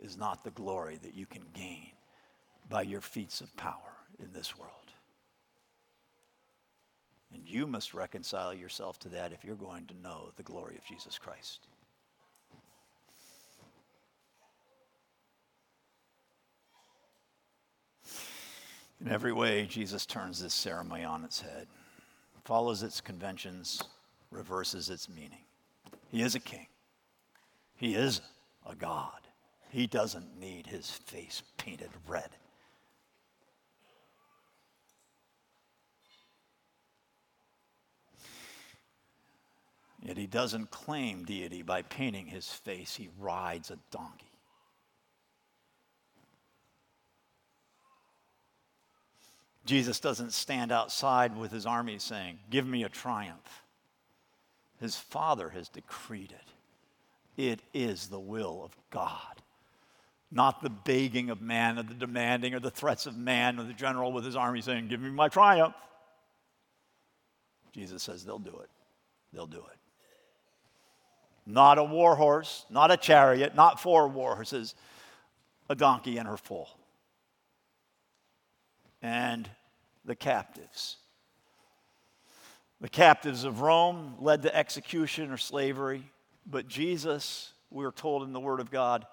is 0.00 0.16
not 0.16 0.44
the 0.44 0.50
glory 0.50 0.98
that 1.02 1.14
you 1.14 1.26
can 1.26 1.44
gain 1.54 1.92
by 2.68 2.82
your 2.82 3.00
feats 3.00 3.40
of 3.40 3.56
power 3.56 3.92
in 4.18 4.32
this 4.32 4.58
world. 4.58 4.72
And 7.32 7.42
you 7.46 7.66
must 7.66 7.94
reconcile 7.94 8.54
yourself 8.54 8.98
to 9.00 9.08
that 9.10 9.32
if 9.32 9.44
you're 9.44 9.56
going 9.56 9.86
to 9.86 9.94
know 10.02 10.30
the 10.36 10.42
glory 10.42 10.76
of 10.76 10.84
Jesus 10.84 11.18
Christ. 11.18 11.66
In 19.00 19.08
every 19.08 19.32
way, 19.32 19.66
Jesus 19.66 20.06
turns 20.06 20.40
this 20.40 20.54
ceremony 20.54 21.04
on 21.04 21.24
its 21.24 21.40
head, 21.40 21.66
follows 22.44 22.82
its 22.82 23.00
conventions, 23.00 23.82
reverses 24.30 24.88
its 24.88 25.08
meaning. 25.08 25.44
He 26.08 26.22
is 26.22 26.34
a 26.34 26.40
king, 26.40 26.66
he 27.76 27.94
is 27.94 28.20
a 28.68 28.74
God. 28.74 29.12
He 29.70 29.86
doesn't 29.86 30.40
need 30.40 30.66
his 30.66 30.90
face 30.90 31.42
painted 31.58 31.90
red. 32.08 32.30
Yet 40.02 40.16
he 40.16 40.26
doesn't 40.26 40.70
claim 40.70 41.24
deity 41.24 41.62
by 41.62 41.82
painting 41.82 42.26
his 42.26 42.48
face. 42.48 42.94
He 42.94 43.08
rides 43.18 43.70
a 43.70 43.78
donkey. 43.90 44.30
Jesus 49.64 49.98
doesn't 49.98 50.32
stand 50.32 50.70
outside 50.70 51.36
with 51.36 51.50
his 51.50 51.66
army 51.66 51.98
saying, 51.98 52.38
Give 52.50 52.66
me 52.66 52.84
a 52.84 52.88
triumph. 52.88 53.64
His 54.80 54.94
Father 54.94 55.48
has 55.50 55.68
decreed 55.68 56.30
it. 56.30 56.55
It 57.36 57.60
is 57.74 58.08
the 58.08 58.18
will 58.18 58.62
of 58.64 58.76
God, 58.90 59.42
not 60.30 60.62
the 60.62 60.70
begging 60.70 61.30
of 61.30 61.40
man 61.40 61.78
or 61.78 61.82
the 61.82 61.94
demanding 61.94 62.54
or 62.54 62.60
the 62.60 62.70
threats 62.70 63.06
of 63.06 63.16
man 63.16 63.58
or 63.58 63.64
the 63.64 63.72
general 63.72 64.12
with 64.12 64.24
his 64.24 64.36
army 64.36 64.60
saying, 64.60 64.88
Give 64.88 65.00
me 65.00 65.10
my 65.10 65.28
triumph. 65.28 65.74
Jesus 67.72 68.02
says, 68.02 68.24
They'll 68.24 68.38
do 68.38 68.58
it. 68.58 68.70
They'll 69.32 69.46
do 69.46 69.58
it. 69.58 69.78
Not 71.44 71.78
a 71.78 71.84
war 71.84 72.16
horse, 72.16 72.64
not 72.70 72.90
a 72.90 72.96
chariot, 72.96 73.54
not 73.54 73.80
four 73.80 74.08
war 74.08 74.34
horses, 74.34 74.74
a 75.68 75.74
donkey 75.74 76.16
and 76.16 76.26
her 76.26 76.36
foal 76.36 76.70
and 79.06 79.48
the 80.04 80.16
captives. 80.16 80.96
The 82.80 82.88
captives 82.88 83.44
of 83.44 83.60
Rome 83.60 84.16
led 84.20 84.42
to 84.42 84.54
execution 84.54 85.30
or 85.30 85.36
slavery, 85.36 86.10
but 86.46 86.68
Jesus, 86.68 87.52
we're 87.70 87.92
told 87.92 88.22
in 88.22 88.32
the 88.32 88.40
Word 88.40 88.60
of 88.60 88.70
God, 88.70 89.06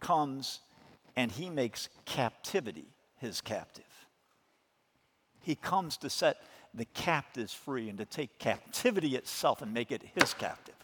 comes 0.00 0.60
and 1.16 1.32
he 1.32 1.50
makes 1.50 1.88
captivity 2.04 2.86
his 3.18 3.40
captive. 3.40 3.84
He 5.40 5.54
comes 5.54 5.96
to 5.98 6.10
set 6.10 6.38
the 6.74 6.84
captives 6.84 7.52
free 7.52 7.88
and 7.88 7.98
to 7.98 8.04
take 8.04 8.38
captivity 8.38 9.16
itself 9.16 9.62
and 9.62 9.72
make 9.72 9.90
it 9.90 10.02
his 10.14 10.34
captive. 10.34 10.74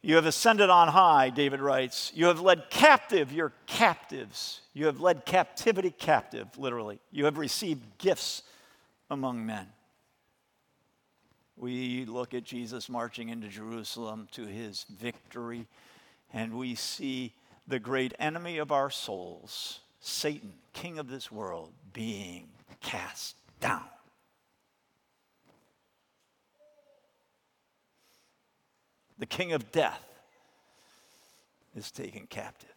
You 0.00 0.14
have 0.14 0.26
ascended 0.26 0.70
on 0.70 0.86
high, 0.86 1.30
David 1.30 1.60
writes. 1.60 2.12
You 2.14 2.26
have 2.26 2.40
led 2.40 2.70
captive 2.70 3.32
your 3.32 3.52
captives. 3.66 4.60
You 4.72 4.86
have 4.86 5.00
led 5.00 5.26
captivity 5.26 5.90
captive, 5.90 6.46
literally. 6.56 7.00
You 7.10 7.24
have 7.24 7.38
received 7.38 7.98
gifts 7.98 8.42
among 9.10 9.44
men. 9.44 9.66
We 11.56 12.04
look 12.04 12.34
at 12.34 12.44
Jesus 12.44 12.88
marching 12.88 13.30
into 13.30 13.48
Jerusalem 13.48 14.28
to 14.32 14.46
his 14.46 14.84
victory, 15.00 15.66
and 16.32 16.54
we 16.54 16.74
see 16.74 17.32
the 17.66 17.78
great 17.78 18.14
enemy 18.18 18.58
of 18.58 18.70
our 18.70 18.90
souls, 18.90 19.80
Satan, 20.00 20.52
king 20.72 20.98
of 20.98 21.08
this 21.08 21.32
world, 21.32 21.72
being 21.92 22.48
cast 22.80 23.36
down. 23.60 23.84
the 29.18 29.26
king 29.26 29.52
of 29.52 29.72
death, 29.72 30.02
is 31.74 31.90
taken 31.90 32.26
captive. 32.26 32.70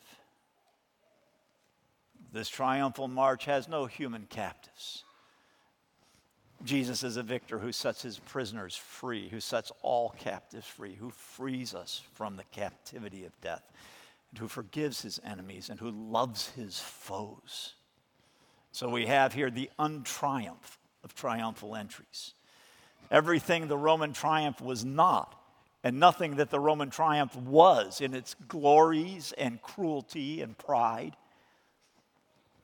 This 2.32 2.50
triumphal 2.50 3.08
march 3.08 3.46
has 3.46 3.68
no 3.68 3.86
human 3.86 4.28
captives. 4.30 5.04
Jesus 6.64 7.04
is 7.04 7.18
a 7.18 7.24
victor 7.24 7.60
who 7.60 7.72
sets 7.72 8.02
his 8.02 8.20
prisoners 8.20 8.76
free, 8.76 9.30
who 9.30 9.40
sets 9.40 9.72
all 9.82 10.10
captives 10.20 10.68
free, 10.68 10.96
who 10.96 11.10
frees 11.10 11.74
us 11.74 12.02
from 12.14 12.36
the 12.36 12.44
captivity 12.52 13.26
of 13.26 13.40
death, 13.42 13.64
and 14.30 14.40
who 14.40 14.48
forgives 14.48 15.02
his 15.02 15.20
enemies, 15.26 15.70
and 15.70 15.80
who 15.80 15.90
loves 15.90 16.50
his 16.50 16.80
foes. 16.80 17.76
So 18.72 18.90
we 18.90 19.06
have 19.06 19.34
here 19.34 19.50
the 19.50 19.70
untriumph 19.80 20.78
of 21.04 21.16
triumphal 21.16 21.76
entries. 21.76 22.34
Everything 23.10 23.68
the 23.68 23.78
Roman 23.78 24.14
triumph 24.14 24.62
was 24.62 24.86
not 24.86 25.36
and 25.84 26.00
nothing 26.00 26.36
that 26.36 26.50
the 26.50 26.60
Roman 26.60 26.90
triumph 26.90 27.36
was 27.36 28.02
in 28.02 28.14
its 28.14 28.36
glories 28.48 29.34
and 29.38 29.62
cruelty 29.62 30.42
and 30.42 30.58
pride. 30.58 31.16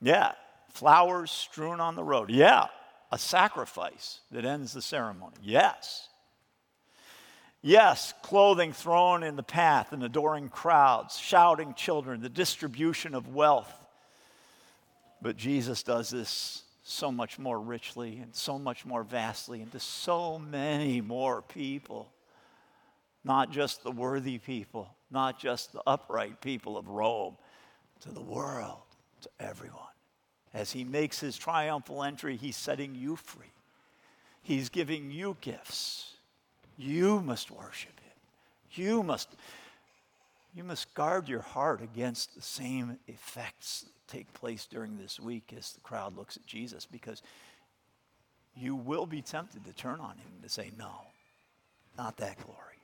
Yeah, 0.01 0.33
flowers 0.73 1.31
strewn 1.31 1.79
on 1.79 1.95
the 1.95 2.03
road. 2.03 2.29
Yeah, 2.29 2.67
a 3.15 3.17
sacrifice 3.17 4.19
that 4.29 4.43
ends 4.43 4.73
the 4.73 4.81
ceremony. 4.81 5.37
Yes. 5.41 6.09
Yes, 7.61 8.13
clothing 8.21 8.73
thrown 8.73 9.23
in 9.23 9.37
the 9.37 9.41
path 9.41 9.93
and 9.93 10.03
adoring 10.03 10.49
crowds, 10.49 11.17
shouting 11.17 11.73
children, 11.75 12.19
the 12.19 12.27
distribution 12.27 13.15
of 13.15 13.33
wealth. 13.33 13.73
But 15.21 15.37
Jesus 15.37 15.81
does 15.81 16.09
this 16.09 16.63
so 16.83 17.09
much 17.09 17.39
more 17.39 17.57
richly 17.57 18.17
and 18.17 18.35
so 18.35 18.59
much 18.59 18.85
more 18.85 19.03
vastly 19.03 19.61
and 19.61 19.71
to 19.71 19.79
so 19.79 20.37
many 20.37 20.99
more 20.99 21.41
people 21.41 22.11
not 23.23 23.49
just 23.49 23.81
the 23.81 23.91
worthy 23.91 24.37
people, 24.37 24.87
not 25.09 25.39
just 25.39 25.73
the 25.73 25.81
upright 25.87 26.41
people 26.41 26.77
of 26.77 26.89
Rome, 26.89 27.35
to 28.01 28.11
the 28.11 28.21
world, 28.21 28.83
to 29.21 29.29
everyone. 29.39 29.94
As 30.55 30.71
he 30.71 30.85
makes 30.85 31.19
his 31.19 31.37
triumphal 31.37 32.01
entry, 32.01 32.37
he's 32.37 32.55
setting 32.55 32.95
you 32.95 33.17
free. 33.17 33.51
He's 34.41 34.69
giving 34.69 35.11
you 35.11 35.35
gifts. 35.41 36.13
You 36.77 37.19
must 37.19 37.51
worship 37.51 37.99
him. 37.99 38.11
You 38.71 39.03
must, 39.03 39.29
you 40.55 40.63
must 40.63 40.93
guard 40.93 41.27
your 41.27 41.41
heart 41.41 41.81
against 41.81 42.33
the 42.35 42.41
same 42.41 42.97
effects 43.07 43.81
that 43.81 44.17
take 44.17 44.33
place 44.33 44.65
during 44.65 44.97
this 44.97 45.19
week 45.19 45.53
as 45.57 45.73
the 45.73 45.81
crowd 45.81 46.15
looks 46.15 46.37
at 46.37 46.45
Jesus 46.45 46.85
because 46.85 47.21
you 48.55 48.75
will 48.75 49.05
be 49.05 49.21
tempted 49.21 49.65
to 49.65 49.73
turn 49.73 49.99
on 49.99 50.11
him 50.11 50.27
and 50.33 50.43
to 50.43 50.49
say, 50.49 50.71
No, 50.77 50.91
not 51.97 52.15
that 52.17 52.37
glory 52.43 52.75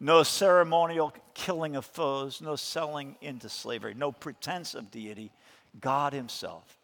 no 0.00 0.22
ceremonial 0.22 1.12
killing 1.34 1.76
of 1.76 1.84
foes, 1.84 2.40
no 2.40 2.56
selling 2.56 3.16
into 3.20 3.48
slavery, 3.48 3.94
no 3.94 4.12
pretense 4.12 4.74
of 4.74 4.90
deity, 4.90 5.32
God 5.80 6.12
Himself. 6.12 6.78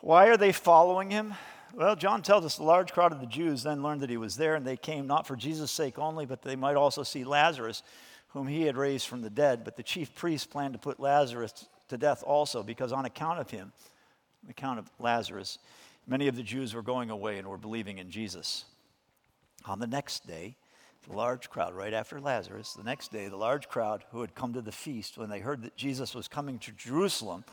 Why 0.00 0.28
are 0.28 0.36
they 0.36 0.52
following 0.52 1.10
him? 1.10 1.34
Well, 1.74 1.96
John 1.96 2.22
tells 2.22 2.44
us 2.44 2.56
the 2.56 2.62
large 2.62 2.92
crowd 2.92 3.12
of 3.12 3.20
the 3.20 3.26
Jews 3.26 3.62
then 3.62 3.82
learned 3.82 4.00
that 4.02 4.10
he 4.10 4.16
was 4.16 4.36
there, 4.36 4.54
and 4.54 4.66
they 4.66 4.76
came 4.76 5.06
not 5.06 5.26
for 5.26 5.36
Jesus' 5.36 5.70
sake 5.70 5.98
only, 5.98 6.24
but 6.24 6.42
they 6.42 6.56
might 6.56 6.76
also 6.76 7.02
see 7.02 7.24
Lazarus, 7.24 7.82
whom 8.28 8.46
he 8.46 8.62
had 8.62 8.76
raised 8.76 9.06
from 9.06 9.22
the 9.22 9.30
dead. 9.30 9.64
But 9.64 9.76
the 9.76 9.82
chief 9.82 10.14
priests 10.14 10.46
planned 10.46 10.74
to 10.74 10.78
put 10.78 11.00
Lazarus 11.00 11.66
to 11.88 11.98
death 11.98 12.22
also, 12.22 12.62
because 12.62 12.92
on 12.92 13.04
account 13.06 13.40
of 13.40 13.50
him, 13.50 13.72
on 14.44 14.50
account 14.50 14.78
of 14.78 14.90
Lazarus, 14.98 15.58
many 16.06 16.28
of 16.28 16.36
the 16.36 16.42
Jews 16.42 16.74
were 16.74 16.82
going 16.82 17.10
away 17.10 17.38
and 17.38 17.48
were 17.48 17.58
believing 17.58 17.98
in 17.98 18.10
Jesus. 18.10 18.64
On 19.66 19.80
the 19.80 19.86
next 19.86 20.26
day, 20.26 20.56
the 21.08 21.16
large 21.16 21.48
crowd, 21.48 21.74
right 21.74 21.94
after 21.94 22.20
Lazarus, 22.20 22.74
the 22.74 22.84
next 22.84 23.10
day, 23.10 23.28
the 23.28 23.36
large 23.36 23.68
crowd 23.68 24.04
who 24.10 24.20
had 24.20 24.34
come 24.34 24.52
to 24.52 24.60
the 24.60 24.72
feast, 24.72 25.16
when 25.16 25.30
they 25.30 25.40
heard 25.40 25.62
that 25.62 25.76
Jesus 25.76 26.14
was 26.14 26.28
coming 26.28 26.58
to 26.60 26.72
Jerusalem, 26.72 27.44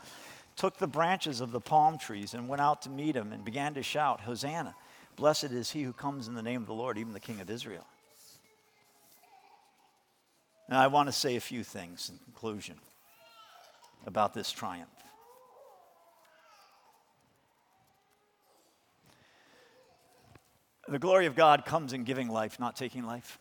took 0.56 0.76
the 0.76 0.86
branches 0.86 1.40
of 1.40 1.52
the 1.52 1.60
palm 1.60 1.98
trees 1.98 2.34
and 2.34 2.48
went 2.48 2.60
out 2.60 2.82
to 2.82 2.90
meet 2.90 3.16
him 3.16 3.32
and 3.32 3.44
began 3.44 3.74
to 3.74 3.82
shout, 3.82 4.20
Hosanna! 4.20 4.74
Blessed 5.16 5.44
is 5.44 5.70
he 5.70 5.82
who 5.82 5.94
comes 5.94 6.28
in 6.28 6.34
the 6.34 6.42
name 6.42 6.60
of 6.60 6.66
the 6.66 6.74
Lord, 6.74 6.98
even 6.98 7.14
the 7.14 7.20
King 7.20 7.40
of 7.40 7.48
Israel. 7.48 7.86
Now, 10.68 10.82
I 10.82 10.88
want 10.88 11.08
to 11.08 11.12
say 11.12 11.36
a 11.36 11.40
few 11.40 11.64
things 11.64 12.10
in 12.10 12.18
conclusion 12.18 12.76
about 14.04 14.34
this 14.34 14.50
triumph. 14.50 14.88
The 20.88 20.98
glory 20.98 21.26
of 21.26 21.34
God 21.34 21.64
comes 21.64 21.92
in 21.92 22.04
giving 22.04 22.28
life, 22.28 22.60
not 22.60 22.76
taking 22.76 23.04
life. 23.04 23.38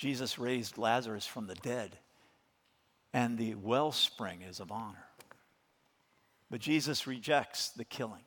Jesus 0.00 0.38
raised 0.38 0.78
Lazarus 0.78 1.26
from 1.26 1.46
the 1.46 1.56
dead 1.56 1.98
and 3.12 3.36
the 3.36 3.54
wellspring 3.54 4.40
is 4.40 4.58
of 4.58 4.72
honor. 4.72 5.04
But 6.50 6.62
Jesus 6.62 7.06
rejects 7.06 7.68
the 7.68 7.84
killing. 7.84 8.22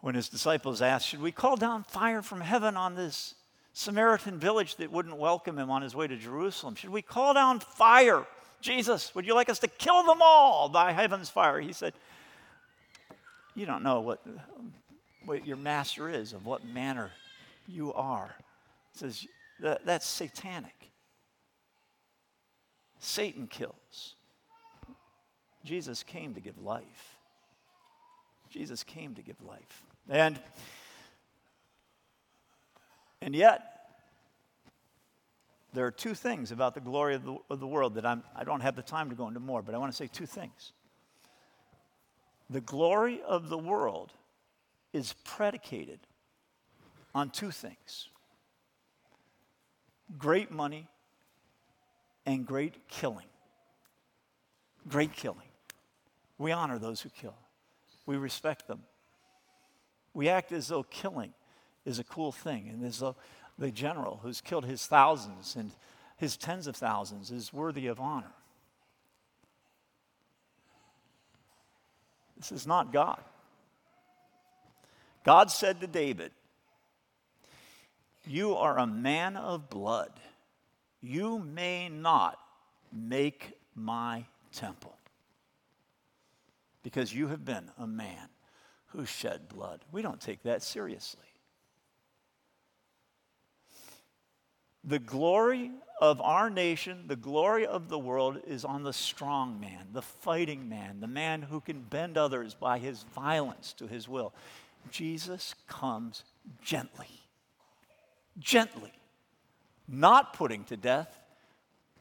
When 0.00 0.16
his 0.16 0.28
disciples 0.28 0.82
asked, 0.82 1.06
Should 1.06 1.22
we 1.22 1.30
call 1.30 1.54
down 1.54 1.84
fire 1.84 2.22
from 2.22 2.40
heaven 2.40 2.76
on 2.76 2.96
this 2.96 3.36
Samaritan 3.72 4.40
village 4.40 4.74
that 4.76 4.90
wouldn't 4.90 5.16
welcome 5.16 5.56
him 5.56 5.70
on 5.70 5.82
his 5.82 5.94
way 5.94 6.08
to 6.08 6.16
Jerusalem? 6.16 6.74
Should 6.74 6.90
we 6.90 7.00
call 7.00 7.32
down 7.32 7.60
fire? 7.60 8.26
Jesus, 8.60 9.14
would 9.14 9.26
you 9.26 9.34
like 9.34 9.48
us 9.48 9.60
to 9.60 9.68
kill 9.68 10.02
them 10.02 10.18
all 10.20 10.68
by 10.68 10.90
heaven's 10.90 11.30
fire? 11.30 11.60
He 11.60 11.72
said, 11.72 11.92
You 13.54 13.64
don't 13.64 13.84
know 13.84 14.00
what, 14.00 14.26
what 15.24 15.46
your 15.46 15.56
master 15.56 16.08
is, 16.08 16.32
of 16.32 16.44
what 16.44 16.66
manner 16.66 17.12
you 17.68 17.92
are. 17.92 18.34
He 18.92 18.98
says, 18.98 19.24
that, 19.60 19.84
That's 19.84 20.06
satanic. 20.06 20.90
Satan 22.98 23.46
kills. 23.46 24.14
Jesus 25.64 26.02
came 26.02 26.34
to 26.34 26.40
give 26.40 26.58
life. 26.58 27.18
Jesus 28.50 28.82
came 28.82 29.14
to 29.14 29.22
give 29.22 29.40
life. 29.42 29.82
And 30.08 30.40
and 33.20 33.34
yet 33.34 33.78
there 35.72 35.84
are 35.86 35.90
two 35.90 36.14
things 36.14 36.50
about 36.50 36.74
the 36.74 36.80
glory 36.80 37.14
of 37.14 37.24
the, 37.24 37.36
of 37.50 37.60
the 37.60 37.66
world 37.66 37.94
that 37.96 38.06
I'm, 38.06 38.22
I 38.34 38.44
don't 38.44 38.60
have 38.60 38.76
the 38.76 38.82
time 38.82 39.10
to 39.10 39.16
go 39.16 39.28
into 39.28 39.40
more, 39.40 39.62
but 39.62 39.74
I 39.74 39.78
want 39.78 39.92
to 39.92 39.96
say 39.96 40.06
two 40.06 40.26
things. 40.26 40.72
The 42.48 42.60
glory 42.60 43.20
of 43.26 43.48
the 43.48 43.58
world 43.58 44.12
is 44.92 45.14
predicated 45.24 46.00
on 47.14 47.30
two 47.30 47.50
things 47.50 48.08
great 50.16 50.50
money 50.50 50.88
and 52.24 52.46
great 52.46 52.88
killing. 52.88 53.26
Great 54.88 55.12
killing. 55.12 55.48
We 56.38 56.52
honor 56.52 56.78
those 56.78 57.00
who 57.00 57.10
kill, 57.10 57.34
we 58.06 58.16
respect 58.16 58.66
them. 58.68 58.82
We 60.14 60.28
act 60.28 60.52
as 60.52 60.68
though 60.68 60.82
killing 60.82 61.32
is 61.84 61.98
a 61.98 62.04
cool 62.04 62.32
thing, 62.32 62.68
and 62.68 62.84
as 62.84 63.00
though 63.00 63.16
the 63.58 63.70
general 63.70 64.20
who's 64.22 64.40
killed 64.40 64.64
his 64.64 64.86
thousands 64.86 65.56
and 65.56 65.72
his 66.16 66.36
tens 66.36 66.66
of 66.66 66.76
thousands 66.76 67.30
is 67.30 67.52
worthy 67.52 67.86
of 67.86 68.00
honor. 68.00 68.32
This 72.36 72.52
is 72.52 72.66
not 72.66 72.92
God. 72.92 73.20
God 75.24 75.50
said 75.50 75.80
to 75.80 75.86
David, 75.86 76.32
You 78.28 78.56
are 78.56 78.78
a 78.78 78.86
man 78.86 79.36
of 79.36 79.70
blood. 79.70 80.12
You 81.00 81.38
may 81.38 81.88
not 81.88 82.38
make 82.92 83.52
my 83.74 84.24
temple 84.52 84.96
because 86.82 87.14
you 87.14 87.28
have 87.28 87.44
been 87.44 87.70
a 87.78 87.86
man 87.86 88.28
who 88.88 89.06
shed 89.06 89.48
blood. 89.48 89.80
We 89.92 90.02
don't 90.02 90.20
take 90.20 90.42
that 90.42 90.62
seriously. 90.62 91.22
The 94.84 94.98
glory 94.98 95.70
of 96.00 96.20
our 96.20 96.50
nation, 96.50 97.04
the 97.06 97.16
glory 97.16 97.66
of 97.66 97.88
the 97.88 97.98
world 97.98 98.40
is 98.46 98.64
on 98.64 98.82
the 98.82 98.92
strong 98.92 99.58
man, 99.58 99.88
the 99.92 100.02
fighting 100.02 100.68
man, 100.68 101.00
the 101.00 101.06
man 101.06 101.42
who 101.42 101.60
can 101.60 101.80
bend 101.80 102.16
others 102.16 102.54
by 102.54 102.78
his 102.78 103.04
violence 103.14 103.72
to 103.74 103.86
his 103.86 104.08
will. 104.08 104.32
Jesus 104.90 105.54
comes 105.66 106.24
gently. 106.62 107.27
Gently 108.38 108.92
not 109.88 110.34
putting 110.34 110.64
to 110.64 110.76
death. 110.76 111.18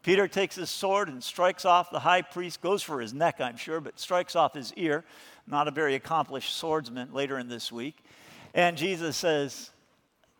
Peter 0.03 0.27
takes 0.27 0.55
his 0.55 0.69
sword 0.69 1.07
and 1.07 1.23
strikes 1.23 1.65
off 1.65 1.89
the 1.89 1.99
high 1.99 2.21
priest, 2.21 2.61
goes 2.61 2.83
for 2.83 3.01
his 3.01 3.13
neck, 3.13 3.41
I'm 3.41 3.57
sure, 3.57 3.81
but 3.81 3.99
strikes 3.99 4.35
off 4.35 4.53
his 4.53 4.73
ear. 4.73 5.03
Not 5.47 5.67
a 5.67 5.71
very 5.71 5.95
accomplished 5.95 6.55
swordsman 6.55 7.13
later 7.13 7.39
in 7.39 7.47
this 7.47 7.71
week. 7.71 7.97
And 8.53 8.77
Jesus 8.77 9.17
says, 9.17 9.71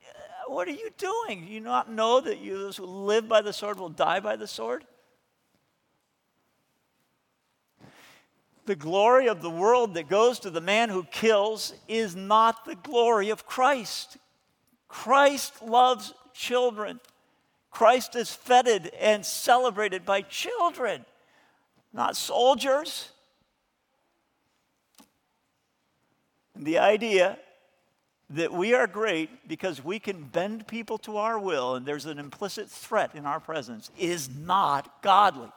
uh, 0.07 0.51
What 0.51 0.67
are 0.67 0.71
you 0.71 0.89
doing? 0.97 1.45
Do 1.45 1.51
you 1.51 1.59
not 1.59 1.91
know 1.91 2.21
that 2.21 2.39
you, 2.39 2.57
those 2.57 2.77
who 2.77 2.85
live 2.85 3.27
by 3.27 3.41
the 3.41 3.53
sword 3.53 3.79
will 3.79 3.89
die 3.89 4.19
by 4.19 4.35
the 4.35 4.47
sword? 4.47 4.85
The 8.65 8.75
glory 8.75 9.27
of 9.27 9.41
the 9.41 9.49
world 9.49 9.93
that 9.93 10.09
goes 10.09 10.39
to 10.39 10.49
the 10.49 10.59
man 10.61 10.89
who 10.89 11.03
kills 11.05 11.73
is 11.87 12.17
not 12.17 12.65
the 12.65 12.75
glory 12.75 13.29
of 13.29 13.45
Christ. 13.45 14.17
Christ 14.87 15.61
loves 15.61 16.13
children. 16.33 16.99
Christ 17.71 18.15
is 18.15 18.31
feted 18.31 18.87
and 18.99 19.25
celebrated 19.25 20.05
by 20.05 20.21
children, 20.21 21.05
not 21.93 22.15
soldiers. 22.15 23.11
And 26.55 26.65
the 26.65 26.79
idea 26.79 27.37
that 28.31 28.51
we 28.51 28.73
are 28.73 28.87
great 28.87 29.47
because 29.47 29.83
we 29.83 29.99
can 29.99 30.23
bend 30.23 30.67
people 30.67 30.97
to 30.97 31.17
our 31.17 31.39
will 31.39 31.75
and 31.75 31.85
there's 31.85 32.05
an 32.05 32.19
implicit 32.19 32.69
threat 32.69 33.15
in 33.15 33.25
our 33.25 33.39
presence 33.39 33.89
is 33.97 34.29
not 34.29 35.01
godly. 35.01 35.51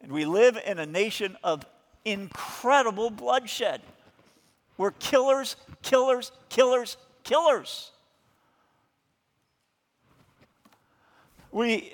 And 0.00 0.10
we 0.10 0.24
live 0.24 0.58
in 0.66 0.78
a 0.78 0.86
nation 0.86 1.36
of 1.44 1.64
incredible 2.04 3.10
bloodshed. 3.10 3.82
We're 4.78 4.92
killers, 4.92 5.56
killers, 5.82 6.32
killers, 6.48 6.96
killers. 7.22 7.90
we, 11.52 11.92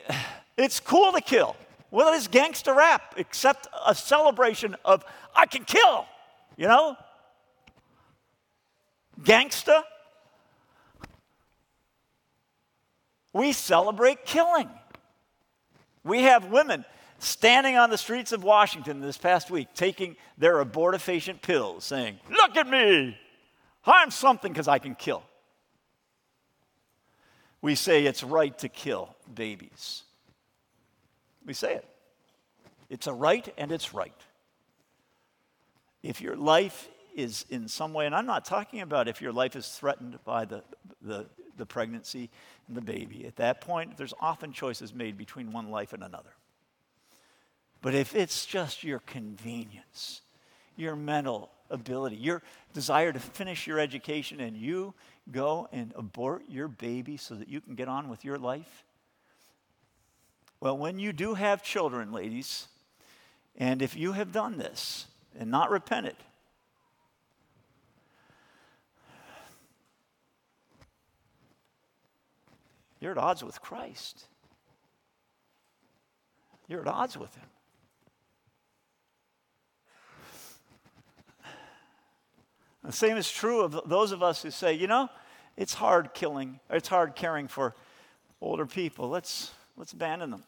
it's 0.56 0.80
cool 0.80 1.12
to 1.12 1.20
kill. 1.20 1.56
Well, 1.90 2.06
What 2.06 2.14
is 2.14 2.28
gangster 2.28 2.74
rap 2.74 3.14
except 3.16 3.68
a 3.86 3.94
celebration 3.94 4.76
of 4.84 5.04
I 5.34 5.46
can 5.46 5.64
kill, 5.64 6.06
you 6.56 6.68
know? 6.68 6.96
Gangsta. 9.20 9.82
We 13.32 13.52
celebrate 13.52 14.24
killing. 14.24 14.68
We 16.04 16.22
have 16.22 16.46
women 16.46 16.84
standing 17.18 17.76
on 17.76 17.90
the 17.90 17.98
streets 17.98 18.32
of 18.32 18.44
Washington 18.44 19.00
this 19.00 19.18
past 19.18 19.50
week 19.50 19.68
taking 19.74 20.16
their 20.38 20.64
abortifacient 20.64 21.42
pills, 21.42 21.84
saying, 21.84 22.18
Look 22.30 22.56
at 22.56 22.68
me! 22.68 23.16
I'm 23.86 24.10
something 24.10 24.52
because 24.52 24.68
I 24.68 24.78
can 24.78 24.94
kill 24.94 25.22
we 27.66 27.74
say 27.74 28.04
it's 28.04 28.22
right 28.22 28.56
to 28.58 28.68
kill 28.68 29.16
babies. 29.34 30.04
We 31.44 31.52
say 31.52 31.74
it. 31.74 31.84
It's 32.88 33.08
a 33.08 33.12
right 33.12 33.52
and 33.58 33.72
it's 33.72 33.92
right. 33.92 34.14
If 36.02 36.20
your 36.20 36.36
life 36.36 36.88
is 37.16 37.44
in 37.50 37.66
some 37.66 37.92
way, 37.92 38.06
and 38.06 38.14
I'm 38.14 38.24
not 38.24 38.44
talking 38.44 38.82
about 38.82 39.08
if 39.08 39.20
your 39.20 39.32
life 39.32 39.56
is 39.56 39.66
threatened 39.66 40.16
by 40.24 40.44
the, 40.44 40.62
the, 41.02 41.26
the 41.56 41.66
pregnancy 41.66 42.30
and 42.68 42.76
the 42.76 42.82
baby. 42.82 43.26
At 43.26 43.34
that 43.36 43.60
point, 43.60 43.96
there's 43.96 44.14
often 44.20 44.52
choices 44.52 44.94
made 44.94 45.18
between 45.18 45.50
one 45.50 45.70
life 45.70 45.92
and 45.92 46.04
another. 46.04 46.34
But 47.82 47.96
if 47.96 48.14
it's 48.14 48.46
just 48.46 48.84
your 48.84 49.00
convenience, 49.00 50.20
your 50.76 50.94
mental 50.94 51.50
ability, 51.70 52.16
your 52.16 52.42
desire 52.72 53.12
to 53.12 53.20
finish 53.20 53.66
your 53.66 53.78
education, 53.78 54.40
and 54.40 54.56
you 54.56 54.94
go 55.30 55.68
and 55.72 55.92
abort 55.96 56.42
your 56.48 56.68
baby 56.68 57.16
so 57.16 57.34
that 57.34 57.48
you 57.48 57.60
can 57.60 57.74
get 57.74 57.88
on 57.88 58.08
with 58.08 58.24
your 58.24 58.38
life? 58.38 58.84
Well, 60.60 60.78
when 60.78 60.98
you 60.98 61.12
do 61.12 61.34
have 61.34 61.62
children, 61.62 62.12
ladies, 62.12 62.68
and 63.56 63.82
if 63.82 63.96
you 63.96 64.12
have 64.12 64.32
done 64.32 64.58
this 64.58 65.06
and 65.38 65.50
not 65.50 65.70
repented, 65.70 66.16
you're 73.00 73.12
at 73.12 73.18
odds 73.18 73.44
with 73.44 73.60
Christ. 73.60 74.24
You're 76.68 76.80
at 76.80 76.88
odds 76.88 77.16
with 77.16 77.34
Him. 77.34 77.48
The 82.86 82.92
same 82.92 83.16
is 83.16 83.28
true 83.28 83.62
of 83.62 83.80
those 83.86 84.12
of 84.12 84.22
us 84.22 84.42
who 84.42 84.52
say, 84.52 84.72
you 84.72 84.86
know, 84.86 85.10
it's 85.56 85.74
hard 85.74 86.14
killing, 86.14 86.60
it's 86.70 86.86
hard 86.86 87.16
caring 87.16 87.48
for 87.48 87.74
older 88.40 88.64
people. 88.64 89.08
Let's, 89.08 89.50
let's 89.76 89.92
abandon 89.92 90.30
them. 90.30 90.44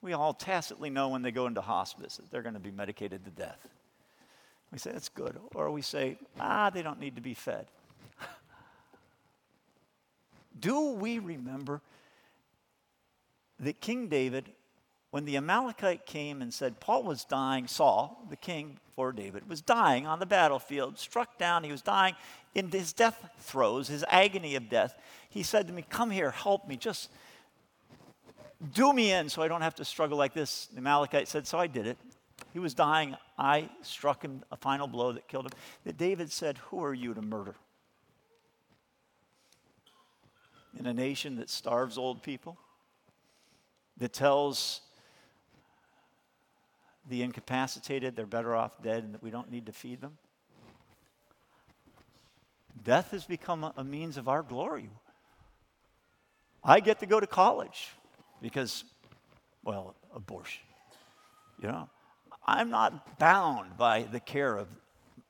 We 0.00 0.12
all 0.12 0.34
tacitly 0.34 0.90
know 0.90 1.08
when 1.08 1.22
they 1.22 1.30
go 1.30 1.46
into 1.46 1.60
hospice 1.60 2.16
that 2.16 2.32
they're 2.32 2.42
going 2.42 2.54
to 2.54 2.60
be 2.60 2.72
medicated 2.72 3.24
to 3.24 3.30
death. 3.30 3.68
We 4.72 4.78
say, 4.78 4.90
that's 4.90 5.08
good. 5.08 5.38
Or 5.54 5.70
we 5.70 5.82
say, 5.82 6.18
ah, 6.40 6.70
they 6.70 6.82
don't 6.82 6.98
need 6.98 7.14
to 7.14 7.22
be 7.22 7.34
fed. 7.34 7.66
Do 10.58 10.94
we 10.94 11.20
remember 11.20 11.80
that 13.60 13.80
King 13.80 14.08
David 14.08 14.50
when 15.12 15.26
the 15.26 15.36
Amalekite 15.36 16.06
came 16.06 16.40
and 16.40 16.52
said 16.54 16.80
Paul 16.80 17.02
was 17.02 17.26
dying, 17.26 17.66
Saul, 17.66 18.26
the 18.30 18.36
king 18.36 18.78
for 18.96 19.12
David, 19.12 19.46
was 19.46 19.60
dying 19.60 20.06
on 20.06 20.18
the 20.18 20.26
battlefield, 20.26 20.98
struck 20.98 21.36
down, 21.36 21.64
he 21.64 21.70
was 21.70 21.82
dying 21.82 22.14
in 22.54 22.70
his 22.70 22.94
death 22.94 23.28
throes, 23.38 23.88
his 23.88 24.06
agony 24.08 24.56
of 24.56 24.70
death. 24.70 24.98
He 25.28 25.42
said 25.42 25.66
to 25.66 25.72
me, 25.74 25.84
Come 25.90 26.10
here, 26.10 26.30
help 26.30 26.66
me, 26.66 26.78
just 26.78 27.10
do 28.72 28.90
me 28.94 29.12
in 29.12 29.28
so 29.28 29.42
I 29.42 29.48
don't 29.48 29.60
have 29.60 29.74
to 29.76 29.84
struggle 29.84 30.16
like 30.16 30.32
this. 30.32 30.68
The 30.72 30.78
Amalekite 30.78 31.28
said, 31.28 31.46
So 31.46 31.58
I 31.58 31.66
did 31.66 31.86
it. 31.86 31.98
He 32.54 32.58
was 32.58 32.72
dying. 32.72 33.14
I 33.36 33.68
struck 33.82 34.22
him 34.22 34.42
a 34.50 34.56
final 34.56 34.86
blow 34.86 35.12
that 35.12 35.28
killed 35.28 35.44
him. 35.44 35.52
That 35.84 35.98
David 35.98 36.32
said, 36.32 36.56
Who 36.70 36.82
are 36.82 36.94
you 36.94 37.12
to 37.12 37.20
murder? 37.20 37.54
In 40.78 40.86
a 40.86 40.94
nation 40.94 41.36
that 41.36 41.50
starves 41.50 41.98
old 41.98 42.22
people, 42.22 42.56
that 43.98 44.14
tells 44.14 44.80
the 47.12 47.22
incapacitated, 47.22 48.16
they're 48.16 48.24
better 48.24 48.56
off 48.56 48.82
dead 48.82 49.04
and 49.04 49.12
that 49.12 49.22
we 49.22 49.30
don't 49.30 49.50
need 49.50 49.66
to 49.66 49.72
feed 49.72 50.00
them. 50.00 50.16
Death 52.82 53.10
has 53.10 53.26
become 53.26 53.70
a, 53.76 53.84
means 53.84 54.16
of 54.16 54.28
our 54.28 54.42
glory. 54.42 54.88
I 56.64 56.80
get 56.80 57.00
to 57.00 57.06
go 57.06 57.20
to 57.20 57.26
college 57.26 57.90
because, 58.40 58.84
well, 59.62 59.94
abortion. 60.14 60.62
You 61.60 61.68
know, 61.68 61.90
I'm 62.46 62.70
not 62.70 63.18
bound 63.18 63.76
by 63.76 64.04
the 64.04 64.18
care 64.18 64.56
of 64.56 64.68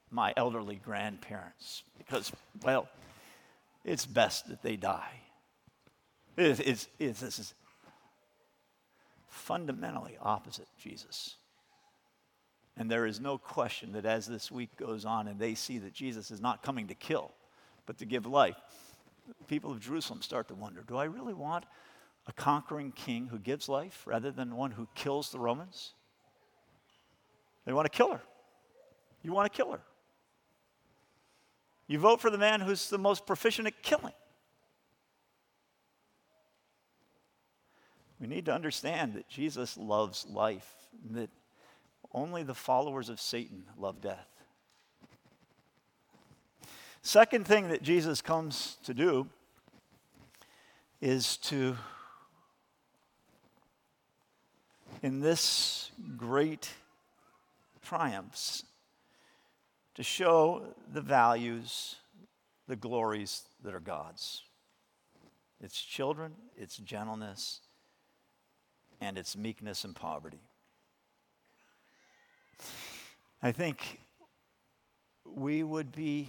my 0.08 0.32
elderly 0.36 0.76
grandparents 0.76 1.82
because, 1.98 2.30
well, 2.62 2.88
it's 3.84 4.06
best 4.06 4.48
that 4.50 4.62
they 4.62 4.76
die. 4.76 5.20
It, 6.36 6.60
it's, 6.60 6.88
it's, 7.00 7.20
this 7.20 7.40
is 7.40 7.54
fundamentally 9.28 10.16
opposite 10.22 10.68
Jesus. 10.80 11.34
And 12.76 12.90
there 12.90 13.06
is 13.06 13.20
no 13.20 13.36
question 13.36 13.92
that 13.92 14.06
as 14.06 14.26
this 14.26 14.50
week 14.50 14.76
goes 14.76 15.04
on 15.04 15.28
and 15.28 15.38
they 15.38 15.54
see 15.54 15.78
that 15.78 15.92
Jesus 15.92 16.30
is 16.30 16.40
not 16.40 16.62
coming 16.62 16.88
to 16.88 16.94
kill, 16.94 17.32
but 17.84 17.98
to 17.98 18.06
give 18.06 18.26
life, 18.26 18.56
people 19.46 19.70
of 19.70 19.80
Jerusalem 19.80 20.22
start 20.22 20.48
to 20.48 20.54
wonder 20.54 20.82
do 20.86 20.96
I 20.96 21.04
really 21.04 21.34
want 21.34 21.64
a 22.26 22.32
conquering 22.32 22.92
king 22.92 23.26
who 23.26 23.38
gives 23.38 23.68
life 23.68 24.04
rather 24.06 24.30
than 24.30 24.56
one 24.56 24.70
who 24.70 24.88
kills 24.94 25.30
the 25.30 25.38
Romans? 25.38 25.92
They 27.66 27.72
want 27.72 27.90
to 27.90 27.96
kill 27.96 28.12
her. 28.12 28.22
You 29.22 29.32
want 29.32 29.52
to 29.52 29.56
kill 29.56 29.72
her. 29.72 29.80
You 31.86 31.98
vote 31.98 32.20
for 32.20 32.30
the 32.30 32.38
man 32.38 32.60
who's 32.60 32.88
the 32.88 32.98
most 32.98 33.26
proficient 33.26 33.68
at 33.68 33.82
killing. 33.82 34.14
We 38.18 38.26
need 38.28 38.46
to 38.46 38.54
understand 38.54 39.14
that 39.14 39.28
Jesus 39.28 39.76
loves 39.76 40.26
life, 40.28 40.72
that 41.10 41.28
only 42.14 42.42
the 42.42 42.54
followers 42.54 43.08
of 43.08 43.20
Satan 43.20 43.64
love 43.78 44.00
death. 44.00 44.28
Second 47.02 47.46
thing 47.46 47.68
that 47.68 47.82
Jesus 47.82 48.22
comes 48.22 48.76
to 48.84 48.94
do 48.94 49.28
is 51.00 51.36
to, 51.38 51.76
in 55.02 55.20
this 55.20 55.90
great 56.16 56.70
triumphs, 57.82 58.64
to 59.96 60.02
show 60.04 60.62
the 60.92 61.00
values, 61.00 61.96
the 62.68 62.76
glories 62.76 63.42
that 63.64 63.74
are 63.74 63.80
God's. 63.80 64.44
It's 65.60 65.82
children, 65.82 66.34
it's 66.56 66.76
gentleness, 66.76 67.60
and 69.00 69.18
it's 69.18 69.36
meekness 69.36 69.84
and 69.84 69.94
poverty. 69.94 70.40
I 73.42 73.52
think 73.52 74.00
we 75.24 75.62
would 75.62 75.92
be 75.92 76.28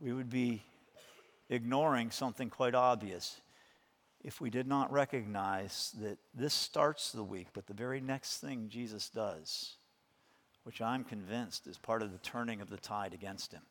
we 0.00 0.12
would 0.12 0.30
be 0.30 0.62
ignoring 1.50 2.10
something 2.10 2.50
quite 2.50 2.74
obvious 2.74 3.40
if 4.22 4.40
we 4.40 4.50
did 4.50 4.66
not 4.66 4.92
recognize 4.92 5.94
that 6.00 6.18
this 6.34 6.54
starts 6.54 7.12
the 7.12 7.24
week, 7.24 7.48
but 7.52 7.66
the 7.66 7.74
very 7.74 8.00
next 8.00 8.38
thing 8.38 8.68
Jesus 8.68 9.08
does, 9.08 9.76
which 10.64 10.80
I'm 10.80 11.04
convinced 11.04 11.66
is 11.66 11.78
part 11.78 12.02
of 12.02 12.12
the 12.12 12.18
turning 12.18 12.60
of 12.60 12.68
the 12.68 12.76
tide 12.76 13.14
against 13.14 13.52
him, 13.52 13.62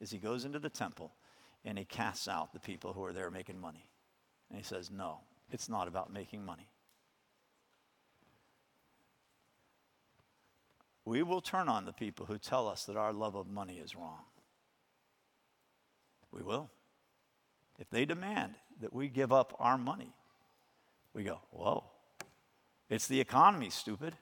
is 0.00 0.10
he 0.10 0.18
goes 0.18 0.44
into 0.44 0.58
the 0.58 0.70
temple 0.70 1.12
and 1.64 1.76
he 1.76 1.84
casts 1.84 2.28
out 2.28 2.52
the 2.52 2.60
people 2.60 2.92
who 2.92 3.04
are 3.04 3.12
there 3.12 3.30
making 3.30 3.60
money. 3.60 3.84
And 4.48 4.58
he 4.58 4.64
says, 4.64 4.90
No, 4.90 5.18
it's 5.50 5.68
not 5.68 5.88
about 5.88 6.12
making 6.12 6.44
money. 6.44 6.68
We 11.10 11.24
will 11.24 11.40
turn 11.40 11.68
on 11.68 11.86
the 11.86 11.92
people 11.92 12.24
who 12.24 12.38
tell 12.38 12.68
us 12.68 12.84
that 12.84 12.96
our 12.96 13.12
love 13.12 13.34
of 13.34 13.48
money 13.48 13.78
is 13.78 13.96
wrong. 13.96 14.22
We 16.30 16.40
will. 16.40 16.70
If 17.80 17.90
they 17.90 18.04
demand 18.04 18.54
that 18.80 18.92
we 18.92 19.08
give 19.08 19.32
up 19.32 19.56
our 19.58 19.76
money, 19.76 20.14
we 21.12 21.24
go, 21.24 21.40
whoa, 21.50 21.82
it's 22.88 23.08
the 23.08 23.20
economy, 23.20 23.70
stupid. 23.70 24.14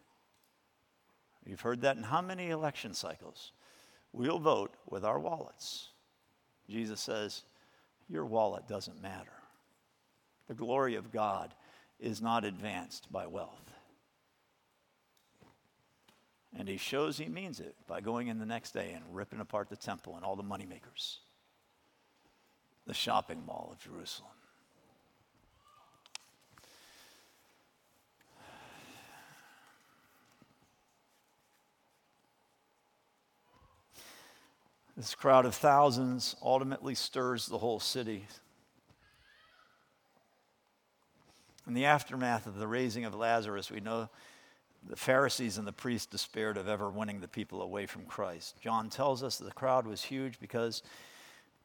You've 1.44 1.60
heard 1.60 1.82
that 1.82 1.98
in 1.98 2.04
how 2.04 2.22
many 2.22 2.48
election 2.48 2.94
cycles? 2.94 3.52
We'll 4.14 4.38
vote 4.38 4.72
with 4.88 5.04
our 5.04 5.20
wallets. 5.20 5.88
Jesus 6.70 7.02
says, 7.02 7.42
Your 8.08 8.24
wallet 8.24 8.66
doesn't 8.66 9.02
matter. 9.02 9.36
The 10.46 10.54
glory 10.54 10.94
of 10.94 11.12
God 11.12 11.52
is 12.00 12.22
not 12.22 12.46
advanced 12.46 13.12
by 13.12 13.26
wealth. 13.26 13.67
And 16.56 16.68
he 16.68 16.76
shows 16.76 17.18
he 17.18 17.28
means 17.28 17.60
it 17.60 17.74
by 17.86 18.00
going 18.00 18.28
in 18.28 18.38
the 18.38 18.46
next 18.46 18.72
day 18.72 18.92
and 18.92 19.04
ripping 19.14 19.40
apart 19.40 19.68
the 19.68 19.76
temple 19.76 20.16
and 20.16 20.24
all 20.24 20.36
the 20.36 20.42
moneymakers, 20.42 21.18
the 22.86 22.94
shopping 22.94 23.44
mall 23.46 23.70
of 23.72 23.78
Jerusalem. 23.78 24.30
This 34.96 35.14
crowd 35.14 35.46
of 35.46 35.54
thousands 35.54 36.34
ultimately 36.42 36.96
stirs 36.96 37.46
the 37.46 37.58
whole 37.58 37.78
city. 37.78 38.26
In 41.68 41.74
the 41.74 41.84
aftermath 41.84 42.48
of 42.48 42.56
the 42.56 42.66
raising 42.66 43.04
of 43.04 43.14
Lazarus, 43.14 43.70
we 43.70 43.78
know 43.78 44.08
the 44.86 44.96
Pharisees 44.96 45.58
and 45.58 45.66
the 45.66 45.72
priests 45.72 46.06
despaired 46.06 46.56
of 46.56 46.68
ever 46.68 46.90
winning 46.90 47.20
the 47.20 47.28
people 47.28 47.62
away 47.62 47.86
from 47.86 48.04
Christ. 48.04 48.60
John 48.60 48.90
tells 48.90 49.22
us 49.22 49.38
the 49.38 49.50
crowd 49.50 49.86
was 49.86 50.02
huge 50.02 50.38
because 50.40 50.82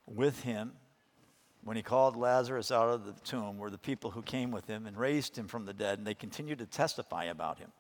with 0.06 0.44
him, 0.44 0.74
when 1.64 1.78
he 1.78 1.84
called 1.84 2.16
Lazarus 2.16 2.72
out 2.72 2.90
of 2.90 3.06
the 3.06 3.14
tomb, 3.24 3.58
were 3.58 3.70
the 3.70 3.78
people 3.78 4.12
who 4.12 4.22
came 4.22 4.52
with 4.52 4.68
him 4.68 4.86
and 4.86 4.98
raised 4.98 5.38
him 5.38 5.48
from 5.48 5.66
the 5.66 5.74
dead, 5.74 5.98
and 5.98 6.06
they 6.06 6.14
continued 6.14 6.60
to 6.60 6.66
testify 6.66 7.26
about 7.26 7.60
him. 7.60 7.72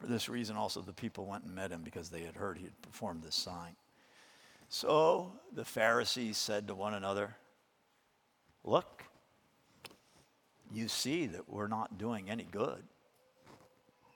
For 0.00 0.06
this 0.06 0.28
reason, 0.28 0.56
also, 0.56 0.80
the 0.80 0.92
people 0.92 1.26
went 1.26 1.44
and 1.44 1.54
met 1.54 1.70
him 1.70 1.82
because 1.82 2.08
they 2.08 2.22
had 2.22 2.34
heard 2.34 2.58
he 2.58 2.64
had 2.64 2.82
performed 2.82 3.22
this 3.22 3.36
sign. 3.36 3.76
So 4.68 5.32
the 5.52 5.64
Pharisees 5.64 6.38
said 6.38 6.66
to 6.68 6.74
one 6.74 6.94
another, 6.94 7.36
Look, 8.64 9.04
you 10.72 10.88
see 10.88 11.26
that 11.26 11.48
we're 11.48 11.68
not 11.68 11.98
doing 11.98 12.30
any 12.30 12.44
good. 12.44 12.82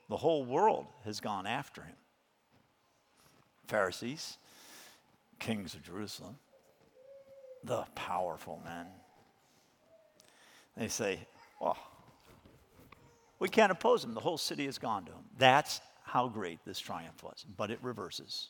The 0.09 0.17
whole 0.17 0.45
world 0.45 0.87
has 1.05 1.21
gone 1.21 1.47
after 1.47 1.83
him. 1.83 1.97
Pharisees, 3.67 4.37
kings 5.39 5.75
of 5.75 5.83
Jerusalem, 5.83 6.37
the 7.63 7.85
powerful 7.95 8.61
men. 8.65 8.87
They 10.77 10.89
say, 10.89 11.21
well, 11.61 11.79
we 13.39 13.49
can't 13.49 13.73
oppose 13.73 14.05
him. 14.05 14.15
The 14.15 14.21
whole 14.21 14.39
city 14.39 14.67
has 14.67 14.79
gone 14.79 15.05
to 15.07 15.13
him. 15.13 15.25
That's 15.39 15.81
how 16.05 16.29
great 16.29 16.59
this 16.67 16.79
triumph 16.79 17.23
was. 17.23 17.45
But 17.57 17.71
it 17.71 17.79
reverses, 17.83 18.49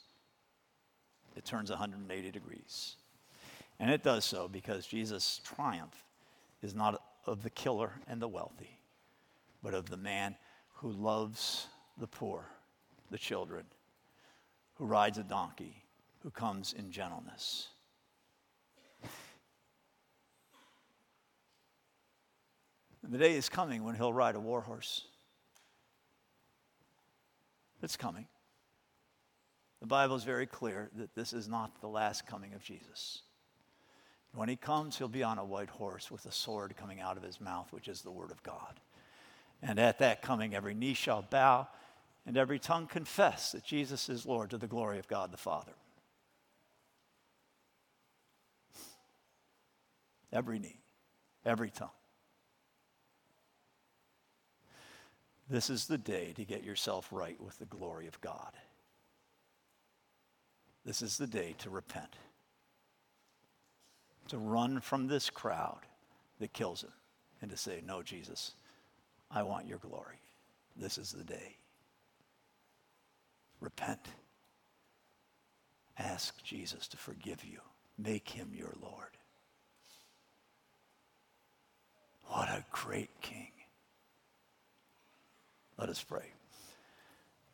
it 1.37 1.45
turns 1.45 1.71
180 1.71 2.31
degrees. 2.31 2.97
And 3.79 3.91
it 3.91 4.03
does 4.03 4.25
so 4.25 4.49
because 4.49 4.87
Jesus' 4.87 5.41
triumph 5.45 6.05
is 6.63 6.75
not 6.75 7.01
of 7.27 7.43
the 7.43 7.51
killer 7.51 7.93
and 8.07 8.21
the 8.21 8.29
wealthy, 8.29 8.79
but 9.63 9.75
of 9.75 9.91
the 9.91 9.97
man 9.97 10.37
who 10.85 10.91
loves 10.91 11.68
the 11.97 12.07
poor, 12.07 12.45
the 13.11 13.16
children, 13.16 13.64
who 14.74 14.85
rides 14.85 15.16
a 15.16 15.22
donkey, 15.22 15.82
who 16.22 16.28
comes 16.28 16.74
in 16.74 16.91
gentleness. 16.91 17.68
And 23.03 23.14
the 23.14 23.16
day 23.16 23.32
is 23.32 23.49
coming 23.49 23.82
when 23.82 23.95
he'll 23.95 24.12
ride 24.12 24.35
a 24.35 24.41
war 24.41 24.61
horse. 24.61 25.07
It's 27.82 27.97
coming. 27.97 28.26
The 29.80 29.87
Bible 29.87 30.16
is 30.16 30.24
very 30.24 30.47
clear 30.47 30.91
that 30.97 31.14
this 31.14 31.32
is 31.32 31.49
not 31.49 31.80
the 31.80 31.89
last 31.89 32.26
coming 32.26 32.53
of 32.53 32.62
Jesus. 32.62 33.22
When 34.35 34.51
he 34.51 34.57
comes, 34.57 34.99
he'll 34.99 35.09
be 35.09 35.22
on 35.22 35.39
a 35.39 35.45
white 35.47 35.70
horse 35.70 36.11
with 36.11 36.26
a 36.26 36.32
sword 36.32 36.74
coming 36.76 37.01
out 37.01 37.16
of 37.16 37.22
his 37.22 37.41
mouth, 37.41 37.72
which 37.72 37.89
is 37.89 38.03
the 38.03 38.11
word 38.11 38.30
of 38.30 38.43
God. 38.43 38.80
And 39.67 39.79
at 39.79 39.99
that 40.01 40.21
coming, 40.21 40.55
every 40.55 40.75
knee 40.75 40.93
shall 40.93 41.23
bow 41.23 41.67
and 42.27 42.37
every 42.37 42.59
tongue 42.59 42.87
confess 42.87 43.53
that 43.53 43.65
Jesus 43.65 44.11
is 44.11 44.27
Lord 44.27 44.51
to 44.51 44.59
the 44.59 44.67
glory 44.67 44.99
of 44.99 45.09
God 45.09 45.33
the 45.33 45.39
Father. 45.39 45.73
Every 50.31 50.59
knee, 50.59 50.81
every 51.47 51.71
tongue. 51.71 51.89
This 55.49 55.71
is 55.71 55.87
the 55.87 55.99
day 55.99 56.33
to 56.37 56.45
get 56.45 56.65
yourself 56.65 57.09
right 57.11 57.41
with 57.41 57.59
the 57.59 57.67
glory 57.67 58.07
of 58.07 58.21
God. 58.21 58.53
This 60.85 61.01
is 61.01 61.17
the 61.17 61.27
day 61.27 61.55
to 61.59 61.71
repent, 61.71 62.17
to 64.29 64.37
run 64.37 64.81
from 64.81 65.07
this 65.07 65.31
crowd 65.31 65.81
that 66.39 66.53
kills 66.53 66.83
him, 66.83 66.93
and 67.41 67.51
to 67.51 67.57
say, 67.57 67.83
No, 67.87 68.03
Jesus, 68.03 68.53
I 69.35 69.43
want 69.43 69.66
your 69.66 69.78
glory. 69.78 70.20
This 70.76 70.97
is 70.97 71.11
the 71.11 71.24
day. 71.24 71.57
Repent. 73.61 74.01
Ask 75.99 76.43
Jesus 76.45 76.87
to 76.89 76.97
forgive 76.97 77.45
you. 77.45 77.59
Make 77.99 78.28
him 78.28 78.53
your 78.55 78.72
Lord. 78.80 79.11
What 82.26 82.49
a 82.49 82.64
great 82.70 83.11
king. 83.20 83.51
Let 85.78 85.89
us 85.89 86.03
pray. 86.03 86.32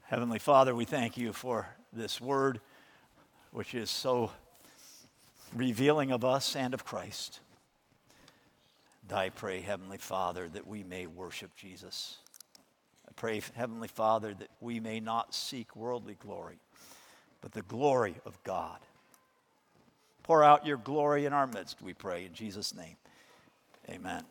Heavenly 0.03 0.39
Father, 0.39 0.75
we 0.75 0.85
thank 0.85 1.17
you 1.17 1.33
for 1.33 1.67
this 1.93 2.21
word, 2.21 2.61
which 3.53 3.75
is 3.75 3.89
so 3.89 4.31
revealing 5.55 6.11
of 6.11 6.25
us 6.25 6.55
and 6.55 6.75
of 6.75 6.85
Christ. 6.85 7.41
And 9.11 9.19
I 9.19 9.31
pray, 9.31 9.61
Heavenly 9.61 9.99
Father, 9.99 10.49
that 10.51 10.69
we 10.69 10.85
may 10.85 11.09
worship 11.09 11.57
Jesus. 11.57 12.19
I 13.09 13.13
pray, 13.17 13.43
Heavenly 13.57 13.89
Father, 13.89 14.35
that 14.35 14.51
we 14.61 14.79
may 14.79 15.01
not 15.01 15.35
seek 15.35 15.75
worldly 15.75 16.15
glory, 16.15 16.61
but 17.41 17.51
the 17.51 17.63
glory 17.63 18.15
of 18.25 18.41
God. 18.45 18.79
Pour 20.23 20.45
out 20.45 20.65
your 20.65 20.77
glory 20.77 21.27
in 21.27 21.33
our 21.33 21.49
midst, 21.49 21.83
we 21.83 21.93
pray, 21.93 22.25
in 22.25 22.35
Jesus' 22.35 22.73
name. 22.73 22.95
Amen. 23.89 24.23